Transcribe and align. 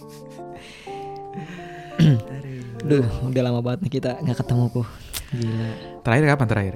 Duh, 2.80 3.04
udah 3.28 3.42
lama 3.44 3.60
banget 3.60 3.80
nih 3.86 3.92
kita 4.00 4.10
nggak 4.20 4.38
ketemu 4.40 4.64
kok. 4.72 4.86
Gila. 5.30 5.68
Terakhir 6.02 6.24
kapan 6.26 6.48
terakhir? 6.48 6.74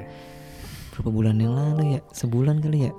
Berapa 0.95 1.11
bulan 1.11 1.37
yang 1.41 1.55
lalu 1.57 1.99
ya? 1.99 2.01
Sebulan 2.13 2.61
kali 2.63 2.87
ya? 2.87 2.93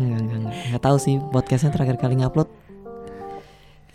Nggak, 0.00 0.20
nggak, 0.22 0.38
nggak. 0.42 0.54
Nggak 0.72 0.82
tahu 0.82 0.96
sih 0.98 1.20
podcastnya 1.30 1.70
terakhir 1.70 1.96
kali 2.00 2.14
ngupload 2.18 2.48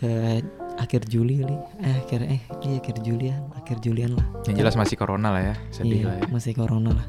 eh, 0.05 0.39
akhir 0.77 1.01
Juli 1.09 1.41
kali. 1.41 1.55
Eh, 1.81 1.95
akhir 2.05 2.21
eh 2.29 2.41
iya 2.63 2.77
akhir 2.79 2.95
Julian, 3.01 3.41
akhir 3.57 3.77
Julian 3.81 4.15
lah. 4.15 4.25
Yang 4.45 4.55
jelas 4.63 4.75
masih 4.77 4.95
corona 4.95 5.33
lah 5.33 5.41
ya, 5.41 5.55
sedih 5.73 5.99
Iya, 6.03 6.07
lah 6.07 6.15
ya. 6.21 6.25
masih 6.29 6.53
corona 6.55 6.89
lah. 6.93 7.07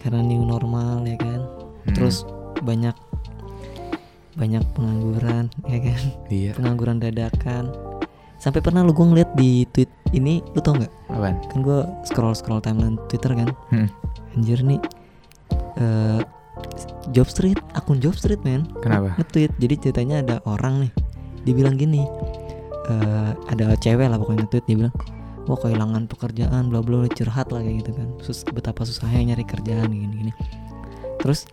Karena 0.00 0.20
new 0.24 0.40
normal 0.46 1.04
ya 1.04 1.16
kan. 1.20 1.40
Hmm. 1.84 1.94
Terus 1.96 2.24
banyak 2.60 2.89
banyak 4.40 4.64
pengangguran 4.72 5.52
ya 5.68 5.78
kan. 5.84 6.00
Iya. 6.32 6.50
Pengangguran 6.56 6.96
dadakan. 6.96 7.68
Sampai 8.40 8.64
pernah 8.64 8.80
lu 8.80 8.96
gue 8.96 9.04
ngeliat 9.04 9.36
di 9.36 9.68
tweet 9.68 9.92
ini 10.16 10.40
lu 10.56 10.64
tau 10.64 10.72
nggak? 10.80 11.12
Apaan? 11.12 11.36
Kan 11.52 11.60
gue 11.60 11.84
scroll 12.08 12.32
scroll 12.32 12.64
timeline 12.64 12.96
Twitter 13.12 13.36
kan. 13.36 13.52
Hmm. 13.68 13.92
Anjir 14.32 14.64
nih 14.64 14.80
eh 15.76 16.20
Job 17.10 17.26
Street, 17.26 17.56
akun 17.72 17.98
Job 18.04 18.14
Street 18.14 18.44
men 18.44 18.68
Kenapa? 18.84 19.16
Nge-tweet, 19.16 19.56
jadi 19.56 19.74
ceritanya 19.80 20.16
ada 20.20 20.36
orang 20.44 20.86
nih 20.86 20.92
Dibilang 21.48 21.80
gini 21.80 22.04
eh 22.92 23.32
Ada 23.48 23.80
cewek 23.80 24.06
lah 24.06 24.20
pokoknya 24.20 24.44
nge-tweet 24.44 24.64
Dia 24.68 24.76
bilang 24.76 24.94
Wah 25.48 25.56
kehilangan 25.56 26.04
pekerjaan 26.06 26.68
bla 26.68 26.84
bla 26.84 27.08
curhat 27.08 27.48
lah 27.50 27.64
kayak 27.64 27.76
gitu 27.82 27.90
kan 27.96 28.08
Sus, 28.20 28.44
Betapa 28.44 28.84
susahnya 28.84 29.32
nyari 29.32 29.44
kerjaan 29.48 29.88
gini 29.88 30.14
gini 30.28 30.32
Terus 31.24 31.48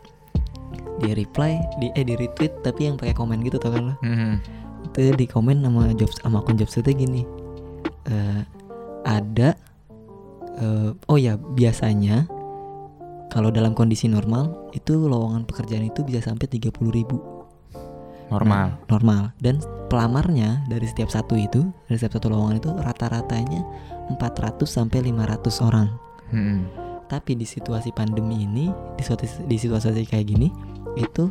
dia 0.97 1.13
reply 1.13 1.57
di 1.77 1.89
eh 1.91 2.01
di 2.01 2.13
retweet 2.13 2.61
tapi 2.61 2.85
yang 2.85 2.95
pakai 2.95 3.13
komen 3.13 3.41
gitu 3.41 3.57
tau 3.57 3.71
kan 3.71 3.91
lo 3.91 3.95
Hmm. 4.01 4.37
itu 4.87 5.13
di 5.13 5.25
komen 5.25 5.61
sama 5.61 5.91
job 5.93 6.09
sama 6.11 6.39
akun 6.39 6.55
job 6.55 6.67
streetnya 6.67 6.95
gini 6.97 7.21
eh 8.05 8.41
ada 9.03 9.53
eh, 10.55 10.89
oh 11.05 11.17
ya 11.17 11.35
biasanya 11.35 12.25
kalau 13.27 13.49
dalam 13.49 13.71
kondisi 13.71 14.07
normal 14.07 14.71
itu 14.71 14.95
lowongan 14.97 15.43
pekerjaan 15.43 15.83
itu 15.83 16.01
bisa 16.01 16.23
sampai 16.23 16.47
30.000 16.47 16.71
ribu 16.89 17.19
Normal. 18.27 18.75
normal 18.87 19.31
dan 19.39 19.63
pelamarnya 19.87 20.67
dari 20.67 20.83
setiap 20.83 21.07
satu 21.07 21.39
itu 21.39 21.63
dari 21.87 21.95
setiap 21.95 22.19
satu 22.19 22.27
lowongan 22.27 22.59
itu 22.59 22.69
rata-ratanya 22.73 23.63
400 24.11 24.67
sampai 24.67 24.99
500 25.05 25.63
orang 25.63 25.87
Hmm. 26.27 26.67
tapi 27.07 27.39
di 27.39 27.47
situasi 27.47 27.95
pandemi 27.95 28.43
ini 28.43 28.67
di 28.67 29.01
situasi 29.01 29.47
di 29.47 29.55
situasi 29.55 30.03
kayak 30.03 30.27
gini 30.27 30.51
itu 30.99 31.29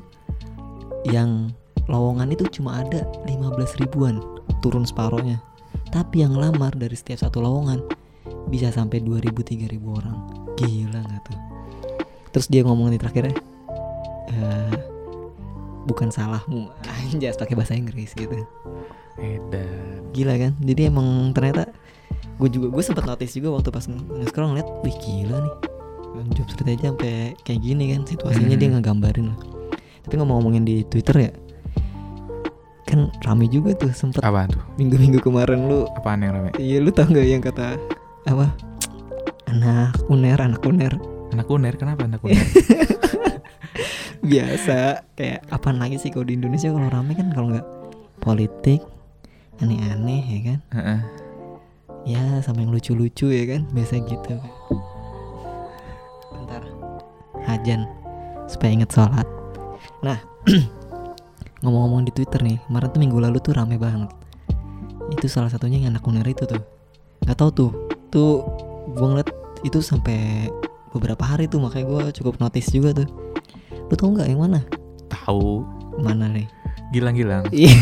yang 1.07 1.51
lowongan 1.87 2.35
itu 2.35 2.47
cuma 2.51 2.83
ada 2.83 3.07
15 3.27 3.79
ribuan 3.79 4.19
turun 4.59 4.83
separohnya. 4.83 5.39
Tapi 5.91 6.27
yang 6.27 6.35
lamar 6.35 6.75
dari 6.75 6.95
setiap 6.95 7.23
satu 7.23 7.39
lowongan 7.39 7.79
bisa 8.51 8.71
sampai 8.71 9.03
2000 9.03 9.31
3000 9.31 9.79
orang. 9.87 10.17
Gila 10.59 11.01
nggak 11.03 11.23
tuh? 11.27 11.39
Terus 12.35 12.47
dia 12.51 12.63
ngomong 12.67 12.91
di 12.91 12.99
terakhirnya 12.99 13.37
"Eh, 14.29 14.77
bukan 15.87 16.11
salahmu. 16.11 16.67
Anjas 17.07 17.39
pakai 17.39 17.55
bahasa 17.55 17.79
Inggris 17.79 18.11
gitu. 18.13 18.35
Edan. 19.17 20.05
gila 20.13 20.37
kan? 20.37 20.53
Jadi 20.61 20.89
emang 20.89 21.33
ternyata 21.33 21.73
gue 22.37 22.49
juga 22.53 22.69
gue 22.69 22.83
sempat 22.85 23.05
notice 23.05 23.33
juga 23.33 23.57
waktu 23.57 23.69
pas 23.73 23.85
nge-scroll 23.89 24.53
ngeliat 24.53 24.69
wih 24.85 24.97
gila 25.01 25.39
nih. 25.41 25.55
Job 26.33 26.49
street 26.49 26.81
aja 26.81 26.93
sampai 26.93 27.37
kayak 27.45 27.61
gini 27.61 27.93
kan 27.93 28.09
situasinya 28.09 28.57
dia 28.57 28.69
Hmm. 28.73 28.81
ngegambarin 28.81 29.27
lah 29.33 29.39
tapi 30.07 30.15
ngomong-ngomongin 30.23 30.63
di 30.63 30.87
twitter 30.87 31.17
ya 31.19 31.33
kan 32.87 33.11
rame 33.27 33.51
juga 33.51 33.75
tuh 33.75 33.91
sempet. 33.91 34.23
Apaan 34.23 34.47
tuh? 34.55 34.63
minggu-minggu 34.79 35.19
kemarin 35.19 35.67
lu 35.67 35.91
Apaan 35.99 36.23
yang 36.23 36.39
rame? 36.39 36.55
iya 36.63 36.79
lu 36.79 36.95
tau 36.95 37.11
nggak 37.11 37.27
yang 37.27 37.43
kata 37.43 37.75
apa? 38.31 38.55
Anak 39.51 39.99
uner 40.07 40.39
anak 40.39 40.63
uner. 40.63 40.95
Anak 41.35 41.51
uner? 41.51 41.75
Kenapa 41.75 42.07
anak 42.07 42.23
uner? 42.23 42.39
biasa 44.31 45.03
kayak 45.19 45.47
apa 45.51 45.69
lagi 45.75 45.99
sih 45.99 46.15
kalau 46.15 46.31
di 46.31 46.39
Indonesia? 46.39 46.71
Kalau 46.71 46.87
rame 46.87 47.19
kan 47.19 47.35
kalau 47.35 47.51
nggak 47.51 47.67
politik 48.23 48.87
aneh-aneh 49.59 50.23
ya 50.23 50.41
kan? 50.55 50.59
Heeh. 50.79 51.01
ya 52.07 52.23
sama 52.39 52.63
yang 52.63 52.71
lucu-lucu 52.71 53.35
ya 53.35 53.45
kan? 53.51 53.67
Biasa 53.75 53.99
gitu. 54.07 54.39
Bentar. 56.31 56.63
Hajan 57.51 57.83
supaya 58.47 58.71
inget 58.79 58.95
sholat 58.95 59.27
nah 60.07 60.19
ngomong-ngomong 61.67 62.07
di 62.07 62.13
twitter 62.15 62.39
nih 62.47 62.63
kemarin 62.71 62.89
tuh 62.95 63.01
minggu 63.03 63.19
lalu 63.19 63.39
tuh 63.43 63.59
rame 63.59 63.75
banget 63.75 64.11
itu 65.11 65.27
salah 65.27 65.51
satunya 65.51 65.83
yang 65.83 65.99
anak 65.99 66.07
uner 66.07 66.27
itu 66.27 66.47
tuh 66.47 66.63
nggak 67.27 67.35
tahu 67.35 67.51
tuh 67.51 67.71
tuh 68.15 68.47
gue 68.95 69.07
ngeliat 69.07 69.31
itu 69.67 69.83
sampai 69.83 70.47
beberapa 70.95 71.27
hari 71.27 71.51
tuh 71.51 71.59
makanya 71.59 71.87
gue 71.91 72.03
cukup 72.23 72.39
notice 72.39 72.71
juga 72.71 73.03
tuh 73.03 73.09
lu 73.91 73.95
tau 73.99 74.15
nggak 74.15 74.31
yang 74.31 74.43
mana 74.47 74.63
Tahu. 75.07 75.63
mana 76.03 76.31
nih 76.31 76.47
Gilang-gilang. 76.95 77.51
Iya. 77.55 77.75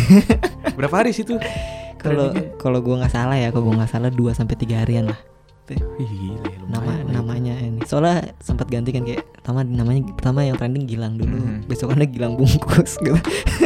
Berapa 0.80 1.04
hari 1.04 1.12
sih 1.12 1.28
tuh? 1.28 1.36
kalau 2.04 2.28
kalau 2.60 2.78
gue 2.84 2.94
nggak 3.00 3.12
salah 3.12 3.36
ya 3.40 3.48
kalau 3.48 3.72
gue 3.72 3.80
nggak 3.80 3.88
salah 3.88 4.12
2 4.12 4.36
sampai 4.36 4.56
tiga 4.60 4.84
harian 4.84 5.08
lah 5.08 5.16
gila 5.96 6.44
ya, 6.44 6.60
nama 6.68 6.92
soalnya 7.84 8.32
sempat 8.38 8.66
ganti 8.66 8.90
kan 8.90 9.02
kayak 9.02 9.28
pertama 9.34 9.60
namanya 9.60 10.00
pertama 10.10 10.40
yang 10.40 10.56
trending 10.56 10.84
Gilang 10.84 11.14
dulu 11.14 11.36
Mhm. 11.36 11.68
besokannya 11.68 12.06
Gilang 12.06 12.34
bungkus 12.34 12.96
gitu 13.04 13.16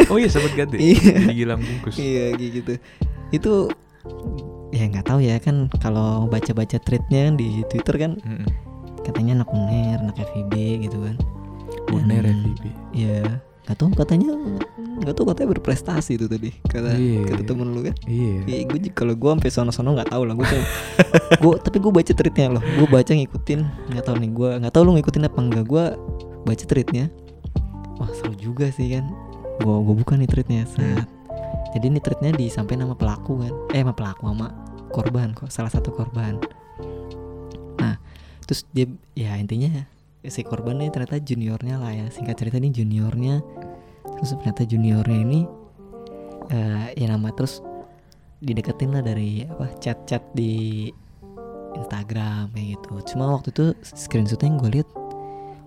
Oh 0.08 0.16
iya 0.16 0.26
sempat 0.26 0.52
ganti. 0.52 0.76
Iya. 0.76 0.98
Jadi 1.24 1.34
Gilang 1.36 1.60
bungkus. 1.60 1.94
iya 1.96 2.34
gitu 2.34 2.74
itu 3.28 3.52
ya 4.70 4.84
nggak 4.84 5.04
tahu 5.04 5.20
ya 5.20 5.36
kan 5.36 5.68
kalau 5.76 6.26
baca-baca 6.26 6.76
tweetnya 6.78 7.28
kan 7.28 7.34
di 7.34 7.62
Twitter 7.66 7.96
kan 7.98 8.12
Mm-mm. 8.18 8.46
katanya 9.02 9.40
anak 9.40 9.48
uner 9.48 9.98
anak 10.00 10.16
FIB 10.18 10.52
gitu 10.82 10.98
kan 11.00 11.16
Uner 11.88 12.20
FIB. 12.20 12.64
Iya 12.92 13.40
nggak 13.68 13.84
tahu 13.84 13.92
katanya 13.92 14.32
nggak 15.04 15.12
tahu 15.12 15.28
katanya 15.28 15.48
berprestasi 15.52 16.16
itu 16.16 16.24
tadi 16.24 16.56
kata 16.64 16.96
Iya, 16.96 17.20
kata 17.28 17.42
temen 17.44 17.68
lu 17.76 17.84
kan. 17.84 17.92
Iya. 18.08 18.48
Iya, 18.48 18.60
gue 18.64 18.80
kalau 18.96 19.12
gue 19.12 19.28
sampai 19.28 19.50
sono-sono 19.52 19.92
nggak 19.92 20.08
tahu 20.08 20.24
lah 20.24 20.32
gue 20.32 20.48
gue 21.44 21.54
tapi 21.60 21.76
gue 21.76 21.92
baca 21.92 22.12
tweetnya 22.16 22.56
loh 22.56 22.64
gue 22.64 22.88
baca 22.88 23.12
ngikutin 23.12 23.60
nggak 23.92 24.04
tahu 24.08 24.16
nih 24.24 24.30
gue 24.32 24.50
nggak 24.64 24.72
tahu 24.72 24.82
lu 24.88 24.90
ngikutin 24.96 25.28
apa 25.28 25.38
enggak 25.44 25.64
gue 25.68 25.84
baca 26.48 26.64
tweetnya. 26.64 27.12
Wah 28.00 28.08
seru 28.16 28.32
juga 28.40 28.72
sih 28.72 28.88
kan. 28.88 29.04
Gue 29.60 29.76
gue 29.84 29.94
buka 30.00 30.16
nih 30.16 30.32
tweetnya 30.32 30.64
saat 30.64 31.04
jadi 31.76 31.92
ini 31.92 32.00
tweetnya 32.00 32.32
disampaikan 32.32 32.88
sama 32.88 32.96
pelaku 32.96 33.44
kan. 33.44 33.52
Eh 33.76 33.84
sama 33.84 33.92
pelaku 33.92 34.32
sama 34.32 34.48
korban 34.88 35.36
kok 35.36 35.52
salah 35.52 35.68
satu 35.68 35.92
korban. 35.92 36.40
Nah 37.76 38.00
terus 38.48 38.64
dia 38.72 38.88
ya 39.12 39.36
intinya 39.36 39.84
si 40.26 40.42
korban 40.42 40.82
ini 40.82 40.90
ternyata 40.90 41.22
juniornya 41.22 41.78
lah 41.78 41.92
ya 41.94 42.06
singkat 42.10 42.38
cerita 42.42 42.58
ini 42.58 42.74
juniornya 42.74 43.38
terus 44.18 44.34
ternyata 44.34 44.66
juniornya 44.66 45.18
ini 45.22 45.40
eh 46.50 46.96
ya 46.98 47.06
nama 47.12 47.30
terus 47.30 47.62
dideketin 48.38 48.94
lah 48.94 49.02
dari 49.02 49.46
apa 49.46 49.66
chat-chat 49.82 50.22
di 50.34 50.86
Instagram 51.74 52.50
kayak 52.54 52.78
gitu. 52.78 53.14
Cuma 53.14 53.34
waktu 53.38 53.50
itu 53.54 53.64
screenshotnya 53.82 54.50
yang 54.50 54.58
gue 54.58 54.70
lihat 54.80 54.88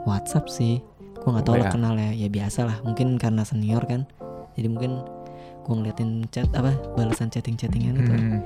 WhatsApp 0.07 0.51
sih. 0.51 0.83
Gue 1.22 1.29
nggak 1.29 1.45
tahu 1.45 1.56
lah 1.59 1.68
WA. 1.69 1.73
kenal 1.73 1.94
ya. 2.00 2.12
Ya 2.16 2.29
biasa 2.31 2.59
lah. 2.68 2.78
Mungkin 2.83 3.19
karena 3.22 3.44
senior 3.45 3.83
kan. 3.85 4.07
Jadi 4.57 4.68
mungkin 4.68 5.03
gue 5.62 5.73
ngeliatin 5.73 6.25
chat 6.33 6.50
apa 6.57 6.75
balasan 6.97 7.29
chatting-chattingan 7.29 7.95
itu. 8.01 8.13
Hmm. 8.13 8.39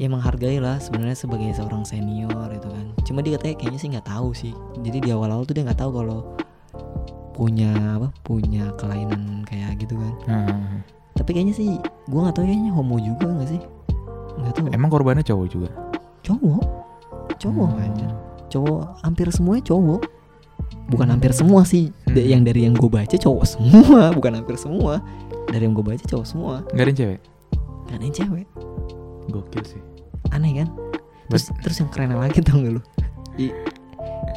Ya 0.00 0.08
menghargai 0.08 0.56
lah 0.58 0.80
sebenarnya 0.80 1.12
sebagai 1.12 1.52
seorang 1.52 1.84
senior 1.84 2.32
itu 2.48 2.64
kan. 2.66 2.86
Cuma 3.04 3.20
dia 3.20 3.36
katanya 3.36 3.60
kayaknya 3.60 3.78
sih 3.78 3.88
nggak 3.92 4.08
tahu 4.08 4.32
sih. 4.32 4.56
Jadi 4.80 4.98
di 5.04 5.08
awal-awal 5.12 5.44
tuh 5.44 5.52
dia 5.52 5.68
nggak 5.68 5.76
tahu 5.76 5.92
kalau 5.92 6.24
punya 7.30 7.68
apa 7.96 8.08
punya 8.20 8.72
kelainan 8.76 9.44
kayak 9.44 9.76
gitu 9.76 9.96
kan. 9.96 10.14
Hmm. 10.24 10.80
Tapi 11.12 11.30
kayaknya 11.30 11.52
sih 11.52 11.76
gue 12.08 12.16
nggak 12.16 12.32
tahu 12.32 12.44
kayaknya 12.44 12.72
homo 12.72 12.96
juga 12.96 13.28
nggak 13.28 13.48
sih? 13.48 13.60
Nggak 14.40 14.52
tahu. 14.56 14.64
Emang 14.72 14.88
korbannya 14.88 15.20
cowok 15.20 15.46
juga? 15.48 15.70
cowok 16.20 16.62
cowok 17.40 17.68
Hmm. 17.72 17.80
anjir 17.80 18.10
cowok 18.52 18.82
hampir 19.00 19.26
semuanya 19.32 19.64
cowok 19.66 20.00
bukan 20.92 21.08
hampir 21.08 21.32
semua 21.32 21.64
sih 21.64 21.88
Hmm. 22.04 22.12
yang 22.20 22.44
dari 22.44 22.68
yang 22.68 22.76
gue 22.76 22.92
baca 22.92 23.16
cowok 23.16 23.44
semua 23.48 24.00
bukan 24.16 24.36
hampir 24.36 24.60
semua 24.60 25.00
dari 25.48 25.64
yang 25.64 25.72
gue 25.72 25.80
baca 25.82 26.04
cowok 26.04 26.26
semua 26.28 26.54
Gak 26.70 26.84
ada 26.84 26.90
yang 26.92 27.00
cewek? 27.00 27.20
gak 27.88 27.96
ada 27.96 28.04
yang 28.04 28.14
cewek 28.14 28.46
Gokil 29.32 29.64
sih. 29.64 29.82
Aneh 30.30 30.52
kan 30.56 30.68
terus 31.28 31.50
terus 31.60 31.76
yang 31.78 31.88
keren 31.88 32.12
lagi 32.12 32.40
tau 32.40 32.58
gak 32.58 32.72
lu 32.72 32.82
I- 33.36 33.54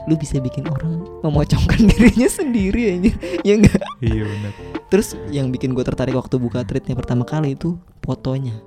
lu 0.04 0.13
bisa 0.13 0.38
bikin 0.38 0.68
orang 0.68 1.00
memocokkan 1.22 1.80
dirinya 1.90 2.28
sendiri 2.28 2.81
aja 2.94 3.12
ya 3.42 3.54
enggak 3.56 3.81
Iya 4.00 4.24
benar. 4.24 4.51
terus 4.88 5.16
yang 5.30 5.48
bikin 5.48 5.72
gue 5.72 5.81
tertarik 5.81 6.12
waktu 6.12 6.36
buka 6.36 6.62
tweetnya 6.62 6.94
pertama 6.94 7.24
kali 7.24 7.56
itu 7.56 7.75
fotonya 8.00 8.60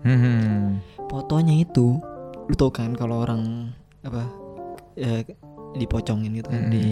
Hmm. 0.00 0.78
fotonya 1.04 1.58
itu 1.58 1.98
lu 2.46 2.54
tau 2.54 2.70
kan 2.70 2.94
kalau 2.94 3.26
orang 3.26 3.74
apa 4.00 4.22
ya, 4.94 5.26
dipocongin 5.74 6.30
gitu 6.32 6.46
kan 6.46 6.62
Mm. 6.62 6.70
di 6.70 6.86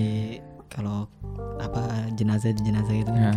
kalau 0.67 1.07
apa 1.57 2.11
jenazah 2.13 2.51
jenazah 2.53 2.91
gitu 2.91 3.11
Ya. 3.15 3.31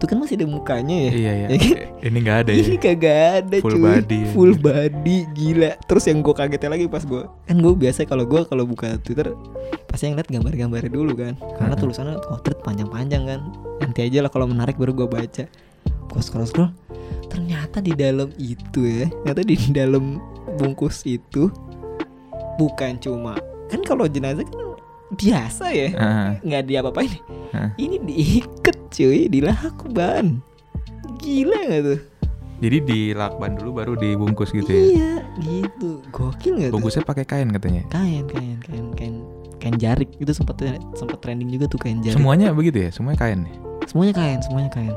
Itu 0.00 0.08
kan 0.08 0.16
masih 0.16 0.40
ada 0.40 0.48
mukanya 0.48 0.96
ya 0.96 1.10
Iya 1.12 1.32
iya. 1.36 1.46
Ya 1.52 1.58
kan? 1.60 1.76
Ini 2.00 2.18
nggak 2.24 2.36
ada 2.40 2.50
ya. 2.50 2.56
ini 2.64 2.76
kagak 2.80 3.18
ada 3.44 3.56
Full 3.60 3.74
cuy 3.76 3.82
body 3.84 4.16
ya. 4.16 4.28
full 4.32 4.52
body 4.56 5.16
gila 5.36 5.70
terus 5.84 6.04
yang 6.08 6.24
gue 6.24 6.32
kagetnya 6.32 6.70
lagi 6.72 6.88
pas 6.88 7.04
gue 7.04 7.22
kan 7.44 7.56
gue 7.60 7.72
biasa 7.76 8.08
kalau 8.08 8.24
gue 8.24 8.40
kalau 8.48 8.64
buka 8.64 8.96
twitter 9.04 9.36
pasti 9.84 10.08
yang 10.08 10.16
lihat 10.16 10.32
gambar-gambarnya 10.32 10.88
dulu 10.88 11.12
kan 11.12 11.36
karena 11.60 11.76
Mm-mm. 11.76 11.82
tulisannya 11.84 12.16
thread 12.40 12.58
panjang-panjang 12.64 13.28
kan 13.28 13.40
nanti 13.76 14.00
aja 14.08 14.24
lah 14.24 14.32
kalau 14.32 14.48
menarik 14.48 14.80
baru 14.80 14.96
gue 14.96 15.04
baca 15.04 15.44
gue 16.08 16.22
scroll 16.24 16.48
scroll 16.48 16.72
ternyata 17.28 17.84
di 17.84 17.92
dalam 17.92 18.32
itu 18.40 18.80
ya 18.80 19.04
ternyata 19.20 19.42
di 19.44 19.56
dalam 19.68 20.16
bungkus 20.56 21.04
itu 21.04 21.52
bukan 22.56 22.96
cuma 22.96 23.36
kan 23.68 23.84
kalau 23.84 24.08
jenazah 24.08 24.48
kan 24.48 24.56
biasa 25.12 25.64
ya 25.70 25.88
nggak 26.40 26.62
diapa-apain 26.64 27.12
Hah? 27.52 27.68
ini 27.76 28.00
diikat 28.00 28.79
cuy 28.90 29.30
dilakban 29.30 30.42
gila 31.22 31.58
gak 31.70 31.82
tuh 31.86 32.00
Jadi 32.60 32.76
dilakban 32.84 33.56
dulu 33.56 33.80
baru 33.80 33.92
dibungkus 33.96 34.52
gitu 34.52 34.68
ya. 34.68 34.84
Iya, 34.92 35.12
gitu. 35.40 36.04
Gokil 36.12 36.60
gak 36.60 36.68
tuh? 36.68 36.76
Bungkusnya 36.76 37.08
pakai 37.08 37.24
kain 37.24 37.48
katanya. 37.56 37.88
Kain, 37.88 38.28
kain, 38.28 38.60
kain, 38.60 38.86
kain, 38.92 39.14
kain 39.56 39.76
jarik 39.80 40.12
itu 40.20 40.28
sempat 40.36 40.60
sempat 40.92 41.24
trending 41.24 41.48
juga 41.48 41.72
tuh 41.72 41.80
kain 41.80 42.04
jarik. 42.04 42.20
Semuanya 42.20 42.52
begitu 42.52 42.84
ya? 42.84 42.92
Semuanya 42.92 43.16
kain 43.16 43.48
nih. 43.48 43.56
Semuanya 43.88 44.12
kain, 44.12 44.38
semuanya 44.44 44.68
kain. 44.76 44.92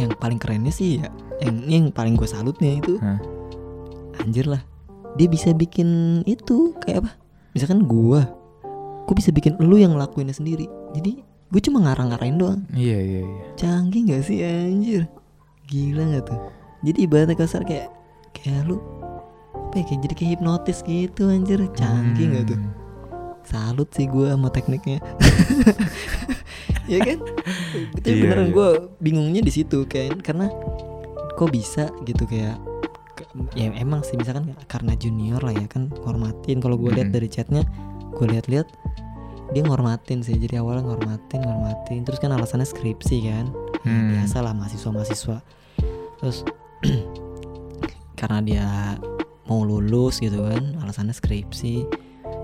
Yang 0.00 0.16
paling 0.16 0.40
kerennya 0.40 0.72
sih 0.72 1.04
ya, 1.04 1.12
yang 1.44 1.56
yang 1.68 1.84
paling 1.92 2.16
gue 2.16 2.24
salutnya 2.24 2.80
itu, 2.80 2.96
Hah? 2.96 3.20
anjir 4.24 4.48
lah. 4.48 4.64
Dia 5.20 5.28
bisa 5.28 5.52
bikin 5.52 6.20
itu 6.24 6.72
kayak 6.80 7.04
apa? 7.04 7.10
Misalkan 7.52 7.84
gua, 7.84 8.24
gue 9.04 9.14
bisa 9.16 9.28
bikin 9.36 9.60
lu 9.60 9.76
yang 9.76 9.92
ngelakuinnya 9.92 10.32
sendiri. 10.32 10.64
Jadi 10.96 11.20
gue 11.46 11.60
cuma 11.62 11.78
ngarang-ngarain 11.80 12.34
doang. 12.34 12.60
Iya 12.72 12.98
iya 12.98 13.20
iya. 13.22 13.42
Canggih 13.54 14.02
gak 14.08 14.22
sih 14.22 14.42
anjir? 14.42 15.06
Gila 15.66 16.02
gak 16.12 16.24
tuh? 16.26 16.40
Jadi 16.82 16.98
ibaratnya 17.02 17.34
kasar 17.34 17.62
kayak 17.62 17.90
kayak 18.32 18.66
lu 18.66 18.76
apa 19.56 19.74
ya, 19.78 19.84
kayak 19.86 20.00
jadi 20.06 20.14
kayak 20.14 20.30
hipnotis 20.36 20.78
gitu 20.82 21.22
anjir 21.26 21.58
canggih 21.72 22.26
gak 22.32 22.44
tuh 22.48 22.58
Hmm. 22.60 22.72
salut 23.42 23.88
sih 23.90 24.06
gue 24.06 24.26
sama 24.26 24.48
tekniknya 24.48 24.98
ya 26.92 26.98
kan 27.00 27.18
itu 27.96 28.06
Iya, 28.06 28.20
beneran 28.22 28.48
iya. 28.50 28.54
gue 28.54 28.68
bingungnya 29.00 29.42
di 29.42 29.52
situ 29.52 29.86
kayak 29.86 30.22
karena 30.22 30.50
kok 31.34 31.50
bisa 31.50 31.90
gitu 32.04 32.26
kayak 32.26 32.58
ya 33.52 33.68
emang 33.76 34.00
sih 34.00 34.16
misalkan 34.16 34.54
karena 34.66 34.96
junior 34.96 35.40
lah 35.40 35.52
ya 35.52 35.66
kan 35.66 35.90
ngormatin 36.04 36.58
kalau 36.58 36.76
gue 36.76 36.90
lihat 36.92 37.10
Mm-mm. 37.10 37.16
dari 37.18 37.28
chatnya 37.28 37.62
gue 38.12 38.26
lihat-lihat 38.26 38.66
dia 39.54 39.62
ngormatin 39.62 40.22
sih 40.24 40.34
jadi 40.38 40.62
awalnya 40.62 40.90
ngormatin 40.90 41.42
ngormatin. 41.42 42.00
Terus 42.02 42.18
kan 42.18 42.34
alasannya 42.34 42.66
skripsi 42.66 43.16
kan? 43.26 43.46
Hmm. 43.86 44.18
biasa 44.18 44.42
lah 44.42 44.50
mahasiswa 44.50 44.90
mahasiswa 44.90 45.38
terus 46.18 46.42
karena 48.18 48.38
dia 48.42 48.66
mau 49.46 49.62
lulus 49.62 50.18
gitu 50.18 50.42
kan 50.42 50.74
alasannya 50.82 51.14
skripsi. 51.14 51.86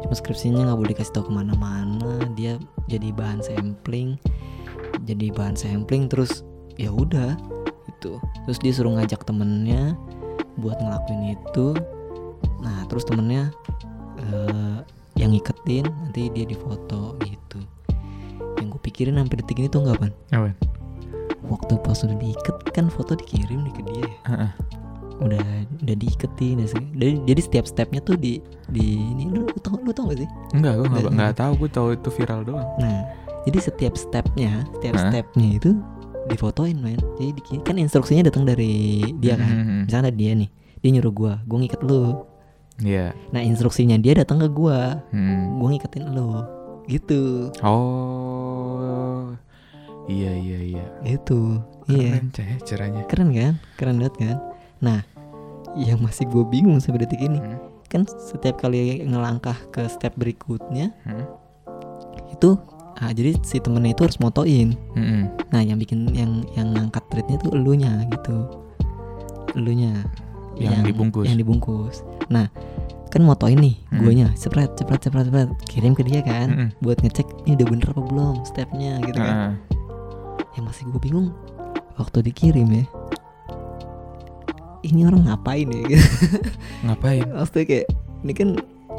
Cuma 0.06 0.14
skripsinya 0.14 0.66
nggak 0.66 0.78
boleh 0.78 0.92
dikasih 0.94 1.14
tahu 1.14 1.30
ke 1.30 1.32
mana-mana. 1.34 2.22
Dia 2.38 2.58
jadi 2.86 3.10
bahan 3.10 3.42
sampling 3.42 4.18
jadi 5.02 5.34
bahan 5.34 5.58
sampling 5.58 6.06
terus 6.06 6.46
ya 6.78 6.90
udah 6.94 7.34
itu 7.90 8.18
terus 8.46 8.58
dia 8.62 8.72
suruh 8.74 8.94
ngajak 8.98 9.26
temennya 9.26 9.98
buat 10.58 10.78
ngelakuin 10.78 11.34
itu. 11.34 11.74
Nah 12.62 12.86
terus 12.86 13.06
temennya 13.06 13.50
eh, 14.20 14.78
yang 15.14 15.30
ngiketin 15.30 15.84
nanti 15.86 16.28
dia 16.28 16.44
difoto 16.44 17.16
gitu 17.20 17.60
yang 18.56 18.68
gue 18.68 18.80
pikirin 18.80 19.16
sampai 19.16 19.36
detik 19.38 19.56
ini 19.56 19.68
tuh 19.68 19.82
nggak 19.82 19.98
pan 19.98 20.12
Apa? 20.30 20.50
waktu 21.44 21.74
pas 21.78 21.98
udah 21.98 22.16
diikat 22.16 22.56
kan 22.70 22.86
foto 22.88 23.12
dikirim 23.12 23.60
nih 23.60 23.72
ke 23.72 23.82
dia 23.82 23.98
ya. 24.00 24.10
Heeh. 24.26 24.50
udah 25.20 25.44
udah 25.78 25.96
diiketin 25.96 26.56
ya 26.56 26.66
sih. 26.66 26.82
jadi, 26.92 27.14
jadi 27.24 27.40
setiap 27.40 27.64
stepnya 27.64 28.00
tuh 28.00 28.16
di 28.16 28.40
di 28.68 28.84
ini 28.96 29.28
lu, 29.28 29.44
lu 29.44 29.58
tau 29.58 29.76
lu 29.76 29.90
tau 29.90 30.08
gak 30.08 30.18
sih 30.18 30.28
Enggak, 30.52 30.72
gue 30.76 30.86
nggak 30.88 31.12
Nggak. 31.12 31.32
tahu. 31.36 31.52
Gue 31.56 31.70
tahu 31.70 31.88
itu 31.92 32.08
viral 32.10 32.40
doang. 32.42 32.66
nah 32.76 33.06
jadi 33.42 33.58
setiap 33.60 33.94
stepnya 33.94 34.62
setiap 34.72 34.94
Hah? 34.96 35.02
stepnya 35.08 35.48
itu 35.52 35.70
difotoin 36.24 36.74
men 36.76 36.98
jadi 37.16 37.30
di- 37.32 37.60
kan 37.60 37.74
instruksinya 37.76 38.22
datang 38.24 38.42
dari 38.44 39.02
dia 39.18 39.34
kan 39.34 39.50
Hmm. 39.52 39.82
misalnya 39.84 40.10
dia 40.10 40.32
nih 40.32 40.46
dia 40.78 40.90
nyuruh 40.92 41.10
gua 41.12 41.32
gua 41.44 41.58
ngikat 41.58 41.82
lu 41.82 42.22
Iya. 42.78 43.12
nah 43.30 43.40
instruksinya 43.40 43.96
dia 43.96 44.16
datang 44.16 44.38
ke 44.38 44.48
gua 44.48 45.04
Hmm. 45.10 45.58
gua 45.58 45.68
ngiketin 45.70 46.08
lu 46.08 46.40
gitu 46.84 47.52
Oh. 47.62 49.36
Iya 50.04 50.32
iya 50.34 50.58
iya. 50.72 50.84
gitu 51.04 51.62
iya 51.86 52.18
Keren 52.18 52.28
cah 52.30 52.44
ya 52.44 52.56
caranya. 52.60 53.02
keren 53.06 53.28
kan 53.30 53.54
keren 53.76 53.96
banget 53.98 54.14
kan 54.18 54.36
nah 54.78 55.00
yang 55.74 55.98
masih 55.98 56.26
gue 56.26 56.42
bingung 56.44 56.78
sampai 56.78 57.02
detik 57.02 57.20
ini 57.20 57.38
Hmm. 57.38 57.58
kan 57.86 58.02
setiap 58.08 58.58
kali 58.58 58.98
ngelangkah 59.02 59.54
ke 59.68 59.86
step 59.86 60.16
berikutnya 60.16 60.90
Hmm. 61.02 61.22
itu 62.28 62.58
ah, 62.94 63.10
jadi 63.10 63.38
si 63.42 63.56
temennya 63.56 63.92
itu 63.92 64.02
harus 64.02 64.18
motoin 64.18 64.74
Hmm. 64.92 65.30
nah 65.48 65.60
yang 65.60 65.76
bikin 65.76 66.10
yang 66.10 66.32
yang 66.52 66.72
ngangkat 66.72 67.04
treatnya 67.08 67.36
tuh 67.38 67.52
elunya 67.52 68.02
gitu 68.08 68.36
elunya 69.54 70.02
Yang 70.52 70.92
dibungkus. 70.92 71.24
yang 71.24 71.38
dibungkus 71.38 71.96
nah 72.32 72.48
kan 73.06 73.20
motoin 73.20 73.60
nih 73.60 73.76
Hmm. 73.92 74.00
guanya 74.02 74.26
cepet 74.32 74.72
cepet 74.74 74.98
cepet 75.04 75.28
cepet 75.28 75.48
kirim 75.68 75.92
ke 75.92 76.00
dia 76.00 76.20
kan 76.20 76.48
Mm-mm. 76.48 76.68
buat 76.80 76.96
ngecek 76.98 77.28
ini 77.44 77.54
udah 77.54 77.66
bener 77.68 77.86
apa 77.86 78.00
belum 78.02 78.36
stepnya 78.42 78.92
gitu 79.02 79.20
kan 79.20 79.36
Heeh. 79.36 79.52
yang 80.56 80.64
masih 80.64 80.88
gue 80.88 80.96
bingung 80.98 81.28
waktu 81.94 82.24
dikirim 82.24 82.72
ya 82.72 82.84
ini 84.82 85.06
orang 85.06 85.22
ngapain 85.24 85.68
ya 85.68 85.82
gitu. 85.86 86.06
Ngapain? 86.82 87.22
maksudnya 87.36 87.64
kayak 87.64 87.86
ini 88.20 88.32
kan 88.32 88.48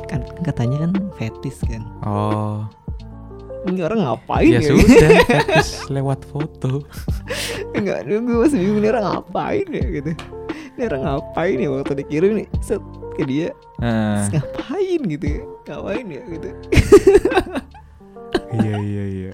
kan 0.05 0.21
katanya 0.41 0.77
kan 0.79 0.91
fetis 1.17 1.59
kan 1.61 1.83
Oh. 2.01 2.63
ini 3.65 3.79
orang 3.79 4.03
ngapain 4.03 4.47
Ya 4.49 4.59
ya, 4.59 4.71
sudah, 4.71 5.09
fetis 5.27 5.83
lewat 5.89 6.23
foto. 6.23 6.83
Enggak, 7.73 8.05
gue 8.05 8.19
masih 8.21 8.59
bingung 8.59 8.79
ini 8.79 8.87
orang 8.87 9.05
ngapain 9.09 9.67
ya 9.67 9.85
gitu 9.91 10.11
Ini 10.73 10.81
orang 10.87 11.01
ngapain 11.03 11.57
ya 11.57 11.67
waktu 11.69 11.93
dikirim 11.97 12.31
nih 12.37 12.47
Set 12.59 12.79
ke 13.13 13.23
dia. 13.23 13.49
Terus 13.77 14.29
ngapain 14.39 15.01
gitu 15.03 15.25
ya 15.27 15.41
Ngapain 15.67 16.05
ya 16.07 16.21
gitu 16.29 16.49
Iya 18.53 18.75
iya 18.79 19.03
iya. 19.05 19.31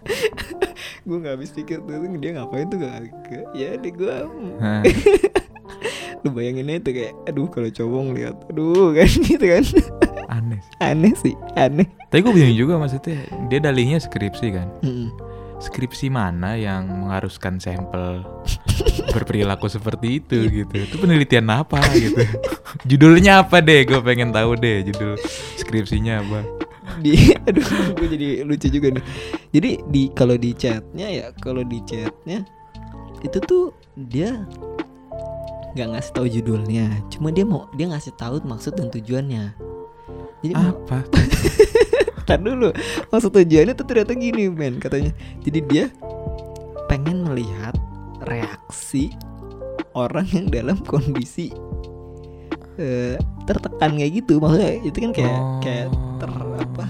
Gue 1.07 1.17
gak 1.21 1.37
habis 1.37 1.51
pikir 1.53 1.81
tuh 1.83 2.17
dia 2.17 2.31
ngapain 2.33 2.65
tuh 2.65 2.77
gak, 2.79 2.93
gak 3.29 3.45
Ya 3.53 3.75
deh 3.77 3.93
gue 3.93 4.09
Heeh. 4.09 4.81
Lu 6.25 6.33
bayangin 6.33 6.68
tuh 6.81 6.94
kayak 6.95 7.13
Aduh 7.30 7.47
kalau 7.47 7.69
cowok 7.69 7.99
lihat 8.15 8.35
Aduh 8.49 8.89
kan 8.97 9.07
gitu 9.09 9.45
kan 9.45 9.63
Aneh. 10.30 10.59
sih. 10.61 10.73
Aneh 10.81 11.13
sih 11.18 11.35
Aneh 11.54 11.87
Tapi 12.09 12.19
gue 12.21 12.33
bingung 12.33 12.57
juga 12.57 12.73
maksudnya 12.77 13.21
dia 13.49 13.59
dalihnya 13.61 14.01
skripsi 14.01 14.47
kan. 14.49 14.68
Mm-mm. 14.81 15.09
Skripsi 15.59 16.07
mana 16.07 16.56
yang 16.56 16.87
mengharuskan 16.87 17.59
sampel 17.59 18.23
berperilaku 19.16 19.68
seperti 19.68 20.23
itu 20.23 20.37
gitu. 20.63 20.75
Itu 20.87 20.95
penelitian 20.97 21.51
apa 21.51 21.83
gitu. 21.95 22.23
Judulnya 22.89 23.44
apa 23.44 23.59
deh? 23.59 23.83
Gue 23.83 23.99
pengen 23.99 24.31
tahu 24.31 24.56
deh 24.56 24.87
judul 24.87 25.19
skripsinya 25.59 26.23
apa. 26.23 26.42
di 26.99 27.31
aduh 27.45 27.63
gue 27.95 28.07
jadi 28.11 28.28
lucu 28.44 28.68
juga 28.68 28.89
nih 28.92 29.06
jadi 29.54 29.69
di 29.87 30.09
kalau 30.11 30.35
di 30.35 30.51
chatnya 30.57 31.07
ya 31.07 31.25
kalau 31.37 31.61
di 31.61 31.80
chatnya 31.85 32.44
itu 33.21 33.37
tuh 33.45 33.71
dia 33.95 34.44
nggak 35.78 35.87
ngasih 35.95 36.11
tahu 36.18 36.28
judulnya 36.28 36.89
cuma 37.13 37.30
dia 37.30 37.45
mau 37.45 37.69
dia 37.78 37.87
ngasih 37.94 38.11
tahu 38.18 38.42
maksud 38.42 38.73
dan 38.73 38.89
tujuannya 38.89 39.54
jadi 40.42 40.54
Apa? 40.56 41.06
tar 42.30 42.40
dulu. 42.40 42.69
Maksud 43.09 43.33
tujuannya 43.33 43.74
tuh 43.74 43.86
ternyata 43.90 44.14
gini 44.14 44.45
men 44.48 44.78
katanya. 44.78 45.09
Jadi 45.42 45.59
dia 45.66 45.86
pengen 46.86 47.26
melihat 47.26 47.74
reaksi 48.26 49.09
orang 49.98 50.30
yang 50.30 50.48
dalam 50.48 50.78
kondisi 50.86 51.50
eh, 52.78 53.18
tertekan 53.44 53.98
kayak 53.98 54.24
gitu. 54.24 54.38
Maksudnya 54.38 54.71
itu 54.86 54.98
kan 55.02 55.12
kayak 55.12 55.33
Oh. 55.33 55.59
kayak 55.59 55.88
ter 56.19 56.30
apa 56.30 56.86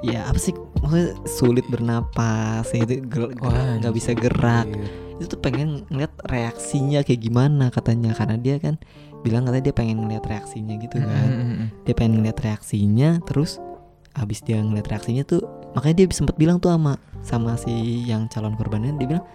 ya 0.00 0.24
apa 0.24 0.38
sih? 0.40 0.56
Maksudnya 0.80 1.12
sulit 1.28 1.66
bernapas 1.68 2.64
ya 2.72 2.88
itu 2.88 3.04
nggak 3.04 3.94
bisa 3.94 4.16
gerak. 4.16 4.64
Anjir. 4.66 4.88
itu 5.20 5.36
tuh 5.36 5.40
pengen 5.44 5.84
ngeliat 5.92 6.16
reaksinya 6.32 7.04
kayak 7.04 7.20
gimana 7.20 7.68
katanya. 7.68 8.16
Karena 8.16 8.40
dia 8.40 8.56
kan 8.56 8.80
bilang 9.20 9.44
katanya 9.44 9.68
dia 9.68 9.76
pengen 9.76 10.00
ngeliat 10.00 10.24
reaksinya 10.24 10.80
gitu 10.80 10.96
kan. 10.96 11.28
Mm-mm. 11.28 11.66
dia 11.84 11.92
pengen 11.92 12.24
ngeliat 12.24 12.40
reaksinya 12.40 13.20
terus 13.28 13.60
habis 14.12 14.40
dia 14.40 14.58
ngeliat 14.58 14.86
reaksinya 14.86 15.22
tuh 15.22 15.42
makanya 15.72 16.02
dia 16.02 16.06
sempet 16.10 16.34
bilang 16.34 16.58
tuh 16.58 16.68
sama 16.68 16.98
sama 17.20 17.54
si 17.54 17.70
yang 18.02 18.26
calon 18.26 18.54
korbannya 18.54 18.96
dia 18.96 19.08
bilang 19.08 19.26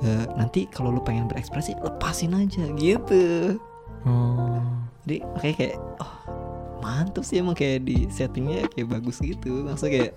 "E, 0.00 0.08
nanti 0.34 0.66
kalau 0.66 0.90
lu 0.90 1.00
pengen 1.00 1.26
berekspresi 1.26 1.78
lepasin 1.78 2.34
aja 2.34 2.66
gitu 2.74 3.56
Oh. 4.02 4.58
jadi 5.02 5.22
makanya 5.28 5.54
kayak 5.56 5.76
oh 5.96 6.12
mantap 6.78 7.22
sih 7.22 7.38
emang 7.38 7.54
kayak 7.54 7.86
di 7.86 8.10
settingnya 8.10 8.66
kayak 8.68 8.90
bagus 8.90 9.18
gitu 9.18 9.62
maksudnya 9.62 9.92
kayak 9.94 10.12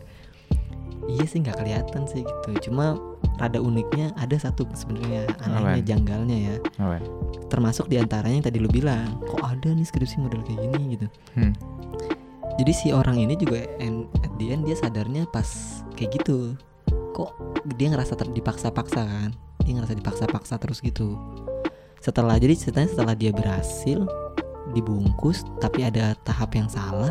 iya 1.05 1.23
sih 1.23 1.37
nggak 1.39 1.53
kelihatan 1.55 2.01
sih 2.05 2.25
gitu 2.25 2.49
cuma 2.65 2.97
rada 3.37 3.59
uniknya 3.59 4.09
ada 4.15 4.33
satu 4.35 4.65
sebenarnya 4.71 5.29
anehnya 5.39 5.77
Apaan? 5.77 5.85
janggalnya 5.85 6.37
ya 6.39 6.55
Apa? 6.79 6.97
termasuk 7.45 7.85
di 7.85 8.01
antaranya 8.01 8.35
yang 8.35 8.47
tadi 8.47 8.57
lu 8.57 8.65
bilang 8.67 9.21
kok 9.23 9.37
ada 9.39 9.69
nih 9.69 9.85
skripsi 9.85 10.17
model 10.17 10.41
kayak 10.41 10.59
gini 10.65 10.97
gitu 10.97 11.07
Hmm. 11.37 11.53
Jadi 12.55 12.71
si 12.71 12.87
orang 12.91 13.19
ini 13.19 13.35
juga 13.35 13.63
en- 13.79 14.07
at 14.23 14.31
the 14.39 14.55
end 14.55 14.63
dia 14.63 14.75
sadarnya 14.75 15.27
pas 15.27 15.47
kayak 15.95 16.21
gitu. 16.21 16.55
Kok 17.11 17.31
dia 17.75 17.91
ngerasa 17.91 18.15
ter- 18.15 18.31
dipaksa-paksa 18.31 19.01
kan? 19.03 19.31
Dia 19.63 19.73
ngerasa 19.75 19.95
dipaksa-paksa 19.95 20.55
terus 20.59 20.79
gitu. 20.79 21.15
Setelah 21.99 22.37
jadi 22.37 22.53
ceritanya 22.53 22.89
setelah 22.91 23.15
dia 23.17 23.31
berhasil 23.33 24.05
dibungkus 24.71 25.43
tapi 25.57 25.85
ada 25.85 26.17
tahap 26.25 26.57
yang 26.57 26.67
salah 26.67 27.09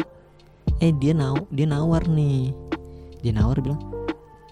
eh 0.83 0.91
dia 0.91 1.15
naw 1.15 1.35
dia 1.51 1.67
nawar 1.67 2.05
nih. 2.07 2.53
Dia 3.21 3.33
nawar 3.33 3.61
bilang 3.61 3.81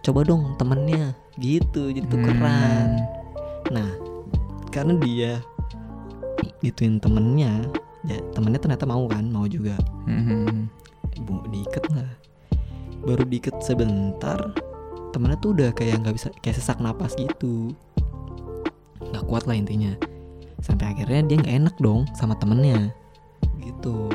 coba 0.03 0.25
dong 0.27 0.57
temennya. 0.57 1.15
Gitu 1.39 1.93
jadi 1.93 2.05
tukeran. 2.09 2.89
Hmm. 3.01 3.21
nah 3.73 3.89
karena 4.69 4.93
dia 5.01 5.33
gituin 6.61 7.01
temennya 7.01 7.65
ya 8.05 8.19
temennya 8.35 8.59
ternyata 8.61 8.85
mau 8.85 9.07
kan 9.07 9.25
mau 9.31 9.47
juga. 9.47 9.79
Hmm, 10.05 10.67
hmm, 11.23 11.31
hmm. 11.31 11.45
bu 11.47 11.50
diikat 11.55 11.85
lah 11.95 12.11
baru 13.02 13.26
diikat 13.26 13.59
sebentar 13.62 14.38
temennya 15.12 15.38
tuh 15.43 15.50
udah 15.52 15.71
kayak 15.76 16.00
nggak 16.02 16.14
bisa 16.17 16.29
kayak 16.41 16.57
sesak 16.57 16.81
napas 16.81 17.12
gitu. 17.19 17.76
Nggak 19.12 19.25
kuat 19.29 19.45
lah 19.45 19.55
intinya. 19.59 19.93
Sampai 20.64 20.95
akhirnya 20.95 21.26
dia 21.29 21.37
nggak 21.43 21.57
enak 21.67 21.76
dong 21.79 22.09
sama 22.17 22.38
temennya. 22.41 22.91
Gitu. 23.61 24.09